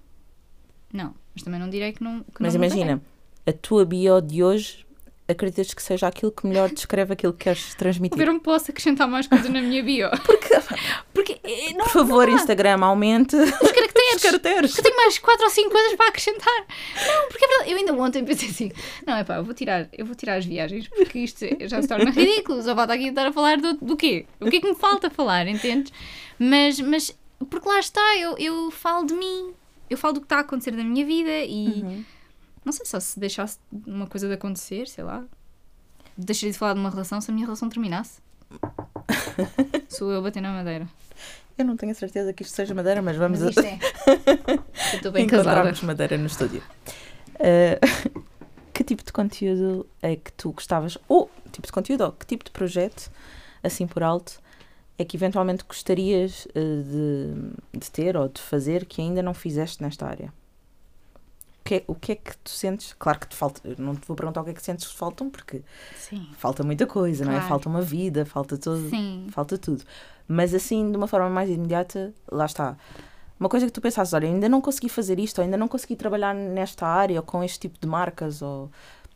[0.96, 2.20] Não, mas também não direi que não.
[2.20, 3.02] Que Mas não imagina,
[3.46, 4.86] a tua bio de hoje,
[5.28, 8.18] acreditas que seja aquilo que melhor descreve aquilo que queres transmitir?
[8.18, 10.08] Eu não posso acrescentar mais coisas na minha bio.
[11.12, 11.38] Porque.
[11.44, 12.34] eh, não, Por favor, não.
[12.34, 14.14] Instagram, aumente Os caracteres.
[14.16, 14.78] os caracteres.
[14.78, 16.66] Eu tenho mais quatro ou cinco coisas para acrescentar.
[17.06, 17.70] Não, porque é verdade.
[17.72, 18.72] Eu ainda ontem pensei assim:
[19.06, 21.88] não, é pá, eu vou tirar, eu vou tirar as viagens porque isto já se
[21.88, 22.62] torna ridículo.
[22.62, 24.24] Só falta aqui estar a falar do, do quê?
[24.40, 25.92] O que é que me falta falar, entendes?
[26.38, 27.16] Mas, mas
[27.50, 29.52] porque lá está, eu, eu falo de mim,
[29.88, 32.04] eu falo do que está a acontecer na minha vida e Uhum.
[32.64, 35.24] não sei só se deixasse uma coisa de acontecer, sei lá.
[36.16, 38.20] Deixaria de falar de uma relação se a minha relação terminasse.
[39.88, 40.88] Sou eu a bater na madeira.
[41.58, 43.60] Eu não tenho a certeza que isto seja madeira, mas vamos Mas a...
[43.62, 43.78] isto é.
[44.92, 45.50] Eu estou bem casada.
[45.50, 46.62] encontrarmos madeira no estúdio.
[47.34, 48.20] Uh,
[48.74, 52.44] que tipo de conteúdo é que tu gostavas, ou tipo de conteúdo, ou que tipo
[52.44, 53.10] de projeto,
[53.62, 54.38] assim por alto,
[54.98, 59.82] é que eventualmente gostarias uh, de, de ter ou de fazer que ainda não fizeste
[59.82, 60.32] nesta área?
[61.60, 62.94] O que, é, o que é que tu sentes?
[62.96, 65.28] Claro que te falta, não te vou perguntar o que é que sentes que faltam,
[65.28, 65.62] porque
[65.96, 66.28] Sim.
[66.38, 67.36] falta muita coisa, não é?
[67.36, 67.48] Claro.
[67.48, 68.88] Falta uma vida, falta tudo.
[68.88, 69.26] Sim.
[69.30, 69.82] Falta tudo.
[70.28, 72.76] Mas assim, de uma forma mais imediata, lá está.
[73.38, 75.96] Uma coisa que tu pensasses, olha, ainda não consegui fazer isto, ou ainda não consegui
[75.96, 78.70] trabalhar nesta área, ou com este tipo de marcas, ou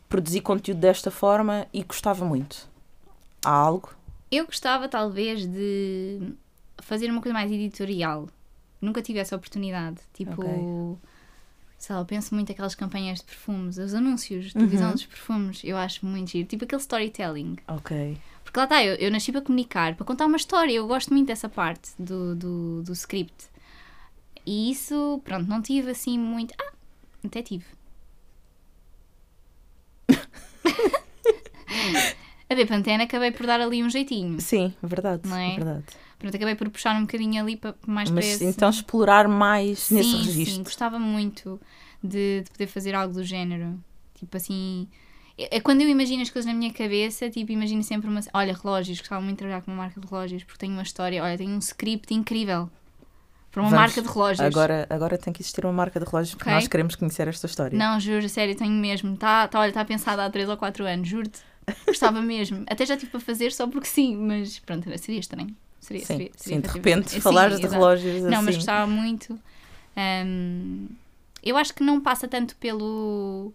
[0.09, 2.69] produzir conteúdo desta forma e gostava muito.
[3.43, 3.89] Há algo?
[4.31, 6.33] Eu gostava, talvez, de
[6.81, 8.29] fazer uma coisa mais editorial.
[8.79, 9.97] Nunca tive essa oportunidade.
[10.13, 10.97] Tipo, Ok.
[11.77, 14.93] sei lá, eu penso muito aquelas campanhas de perfumes, os anúncios de televisão Uhum.
[14.93, 15.61] dos perfumes.
[15.63, 16.47] Eu acho muito giro.
[16.47, 17.57] Tipo aquele storytelling.
[17.67, 18.17] Ok.
[18.43, 20.71] Porque lá está, eu, eu nasci para comunicar, para contar uma história.
[20.73, 23.49] Eu gosto muito dessa parte do, do, do script.
[24.45, 26.53] E isso, pronto, não tive assim muito.
[26.59, 26.71] Ah,
[27.23, 27.65] até tive.
[32.51, 34.41] A ver, Pantene acabei por dar ali um jeitinho.
[34.41, 35.21] Sim, verdade.
[35.25, 35.55] Não é?
[35.55, 35.85] verdade.
[36.19, 38.43] Pronto, acabei por puxar um bocadinho ali para mais para Mas esse...
[38.43, 40.55] então explorar mais nesse sim, registro.
[40.55, 41.59] Sim, gostava muito
[42.03, 43.79] de, de poder fazer algo do género.
[44.15, 44.87] Tipo assim...
[45.37, 48.19] É é quando eu imagino as coisas na minha cabeça, tipo, imagino sempre uma...
[48.33, 51.23] Olha, relógios, gostava muito de trabalhar com uma marca de relógios, porque tenho uma história...
[51.23, 52.69] Olha, tenho um script incrível
[53.49, 54.41] para uma Vamos- marca de relógios.
[54.45, 56.53] Agora, agora tem que existir uma marca de relógios porque Ok.
[56.55, 57.77] nós queremos conhecer esta história.
[57.77, 59.15] Não, juro, sério, tenho mesmo.
[59.15, 61.39] Tá, tá, olha, está pensado há 3 ou 4 anos, juro-te.
[61.85, 62.63] Gostava mesmo.
[62.67, 65.55] Até já tive para fazer só porque sim, mas pronto, seria estranho.
[65.79, 68.45] Seria, sim, seria, sim, seria de efetivamente- repente Sim, falares de relógios Não, assim.
[68.45, 69.39] mas gostava muito.
[69.97, 70.87] Hum,
[71.43, 73.53] eu acho que não passa tanto pelo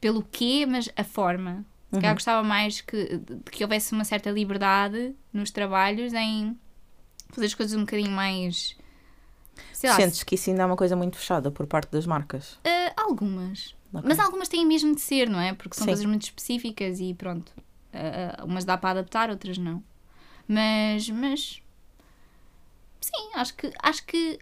[0.00, 1.64] pelo quê, mas a forma.
[1.90, 2.00] Uhum.
[2.12, 6.56] gostava mais que, de que houvesse uma certa liberdade nos trabalhos em
[7.30, 8.76] fazer as coisas um bocadinho mais.
[9.72, 12.58] Sei lá, Sentes que isso ainda é uma coisa muito fechada por parte das marcas.
[12.62, 13.74] eh, algumas.
[13.92, 14.02] Ok.
[14.06, 15.54] Mas algumas têm mesmo de ser, não é?
[15.54, 15.90] Porque são Sim.
[15.90, 17.52] coisas muito específicas e pronto.
[17.92, 19.82] Eh, umas dá para adaptar, outras não.
[20.46, 21.62] Mas, mas
[23.00, 24.38] sim, acho que, acho que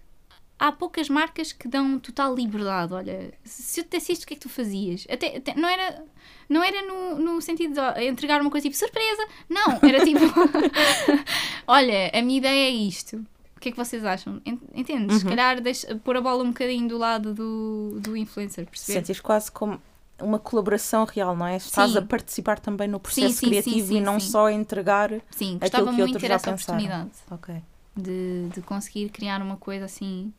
[0.58, 2.92] há poucas marcas que dão total liberdade.
[2.94, 5.06] Olha, se eu te desse isto, o que é que tu fazias?
[5.10, 6.04] Até, até- não era,
[6.48, 9.26] não era no, no sentido de entregar uma coisa tipo surpresa.
[9.48, 10.20] Não, era tipo:
[11.66, 13.24] olha, a minha ideia é isto.
[13.56, 14.40] O que é que vocês acham?
[14.44, 15.18] En- Entendes?
[15.18, 15.30] Se Uhum.
[15.30, 18.98] calhar deixa, pôr a bola um bocadinho do lado do, do influencer, perceber?
[19.00, 19.80] Sentes quase como
[20.20, 21.56] uma colaboração real, não é?
[21.56, 21.98] Estás Sim.
[21.98, 25.10] a participar também no processo sim, sim, criativo e não só a entregar.
[25.30, 26.54] Sim, Aquilo que muito outros ter já pensaram.
[26.78, 27.10] oportunidade.
[27.30, 27.54] Ok.
[27.96, 30.32] de, de conseguir criar uma coisa assim.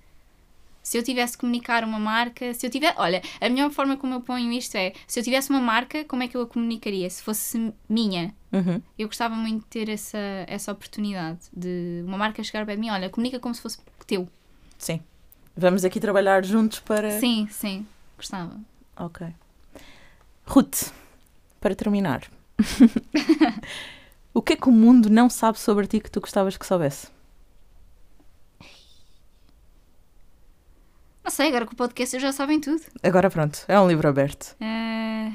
[0.87, 4.13] Se eu tivesse que comunicar uma marca, se eu tiver, olha, a melhor forma como
[4.13, 7.09] eu ponho isto é, se eu tivesse uma marca, como é que eu a comunicaria?
[7.09, 8.81] Se fosse minha, Uhum.
[8.97, 10.17] eu gostava muito de ter essa,
[10.47, 14.29] essa oportunidade de uma marca chegar pé de mim, olha, comunica como se fosse teu.
[14.77, 15.01] Sim.
[15.57, 17.19] Vamos aqui trabalhar juntos para.
[17.19, 17.85] Sim, sim,
[18.15, 18.57] gostava.
[18.95, 19.27] Ok.
[20.45, 20.93] Ruth,
[21.59, 22.23] para terminar.
[24.33, 27.09] o que é que o mundo não sabe sobre ti que tu gostavas que soubesse?
[31.27, 32.81] Não sei, agora com o podcast eles já sabem tudo.
[33.03, 34.55] Agora pronto, é um livro aberto.
[34.61, 35.29] Eh,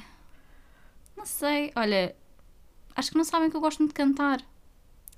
[1.15, 2.17] não sei, olha,
[2.97, 4.41] acho que não sabem que eu gosto muito de cantar.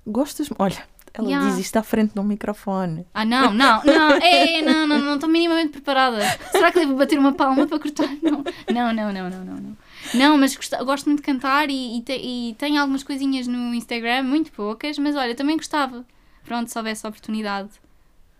[0.05, 0.49] Gostas?
[0.59, 1.47] Olha, ela Yeah.
[1.49, 3.07] diz isto à frente de um microfone.
[3.13, 6.19] Ah, não, não, não, ei, ei, não, não, não estou minimamente preparada.
[6.51, 8.09] Será que devo bater uma palma para cortar?
[8.21, 9.55] Não, não, não, não, não, não.
[9.55, 9.77] Não,
[10.13, 13.73] não mas gosto, gosto muito de cantar e, e, te- e tenho algumas coisinhas no
[13.73, 16.05] Instagram, muito poucas, mas olha, também gostava.
[16.43, 17.69] Pronto, se houvesse oportunidade,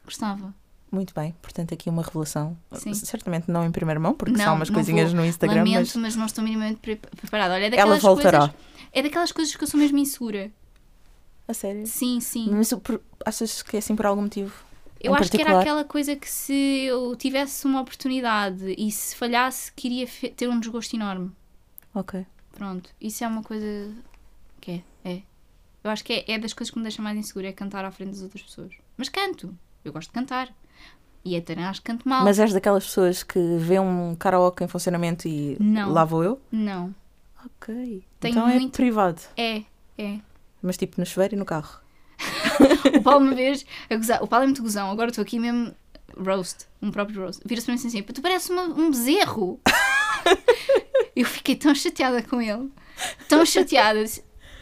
[0.03, 0.53] gostava.
[0.95, 2.57] Muito bem, portanto aqui uma revelação.
[2.73, 2.93] Sim.
[2.93, 5.19] Certamente não em primeira mão, porque Não, são umas coisinhas vou.
[5.21, 6.15] no Instagram, Lamento, mas mas...
[6.15, 7.53] não estou minimamente pre- preparada.
[7.55, 8.39] Olha, é ela daquelas voltará.
[8.39, 8.55] coisas.
[8.93, 10.49] É daquelas coisas que eu sou mesmo insegura.
[11.47, 11.85] A sério?
[11.85, 12.49] Sim, sim.
[12.49, 14.53] Mas por- achas que é assim por algum motivo?
[15.01, 15.61] Eu acho que era particular?
[15.61, 16.53] aquela coisa que se
[16.85, 21.31] eu tivesse uma oportunidade e se falhasse, queria ter um desgosto enorme.
[21.93, 22.25] Ok.
[22.53, 23.93] Pronto, isso é uma coisa
[24.61, 25.09] que é.
[25.11, 25.21] é.
[25.83, 27.91] Eu acho que é, é das coisas que me deixa mais insegura, é cantar à
[27.91, 28.73] frente das outras pessoas.
[28.97, 30.51] Mas canto, eu gosto de cantar.
[31.25, 32.23] E até acho que canto mal.
[32.23, 35.91] Mas és daquelas pessoas que vê um karaoke em funcionamento e Não.
[35.91, 36.39] lá vou eu?
[36.51, 36.93] Não,
[37.45, 38.03] Ok.
[38.19, 39.21] Tenho então é muito- privado.
[39.35, 39.63] é,
[39.97, 40.19] é.
[40.61, 41.79] Mas tipo no chuveiro e no carro.
[42.97, 45.73] O Paulo uma vez, a gozar, o Paulo é muito gozão, agora estou aqui mesmo
[46.17, 47.41] roast, um próprio roast.
[47.45, 49.59] Vira-se para mim assim, tu pareces uma- um bezerro.
[51.15, 52.71] eu fiquei tão chateada com ele,
[53.27, 54.03] tão chateada.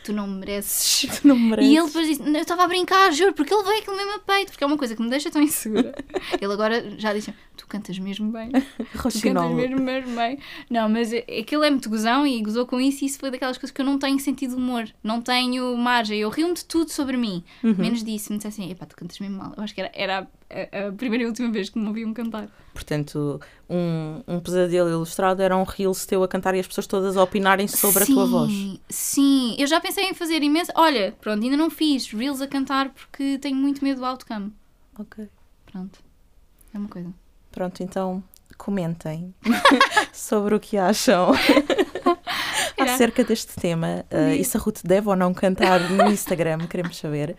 [0.03, 1.09] Tu não me mereces.
[1.21, 1.71] Tu não me mereces.
[1.71, 4.13] E ele depois disse, "Não, eu estava a brincar, juro, porque ele veio aquilo mesmo
[4.15, 5.93] a peito, porque é uma coisa que me deixa tão insegura.
[6.41, 8.51] ele agora já disse, tu cantas mesmo bem.
[8.93, 10.39] Tu cantas mesmo, mesmo bem.
[10.69, 13.57] Não, mas é- aquilo é muito gozão e gozou com isso e isso foi daquelas
[13.57, 14.87] coisas que eu não tenho sentido de humor.
[15.03, 16.19] Não tenho margem.
[16.19, 17.43] Eu rio-me de tudo sobre mim.
[17.63, 17.75] Uhum.
[17.77, 18.31] Menos disso.
[18.31, 19.53] Me disse assim, epá, tu cantas mesmo mal.
[19.55, 22.47] Eu acho que era, era a, a primeira e última vez que me ouviam cantar.
[22.73, 23.39] Portanto,
[23.69, 27.23] um, um pesadelo ilustrado era um reels teu a cantar e as pessoas todas a
[27.23, 28.51] opinarem sobre a tua voz.
[28.51, 30.71] Sim, Sim, eu já pensei em fazer imenso.
[30.75, 34.53] Olha, pronto, ainda não fiz reels a cantar porque tenho muito medo do outcome.
[34.97, 35.27] Ok.
[35.71, 35.99] Pronto.
[36.73, 37.13] É uma coisa.
[37.51, 38.23] Pronto, então
[38.57, 39.33] comentem
[40.13, 41.31] sobre o que acham
[42.79, 46.97] acerca deste tema uh, e se a Ruth deve ou não cantar no Instagram, queremos
[46.97, 47.35] saber.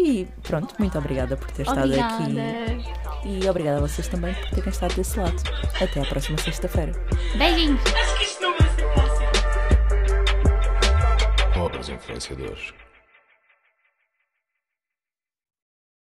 [0.00, 2.14] E pronto, muito obrigada por ter estado Obrigada.
[2.14, 2.84] aqui
[3.24, 5.36] e obrigada a vocês também por terem estado desse lado.
[5.80, 6.92] Até à próxima sexta-feira.
[7.36, 7.80] Beijinhos.
[7.84, 9.26] Acho que isto não vai ser fácil.
[11.52, 12.72] Pobres influenciadores.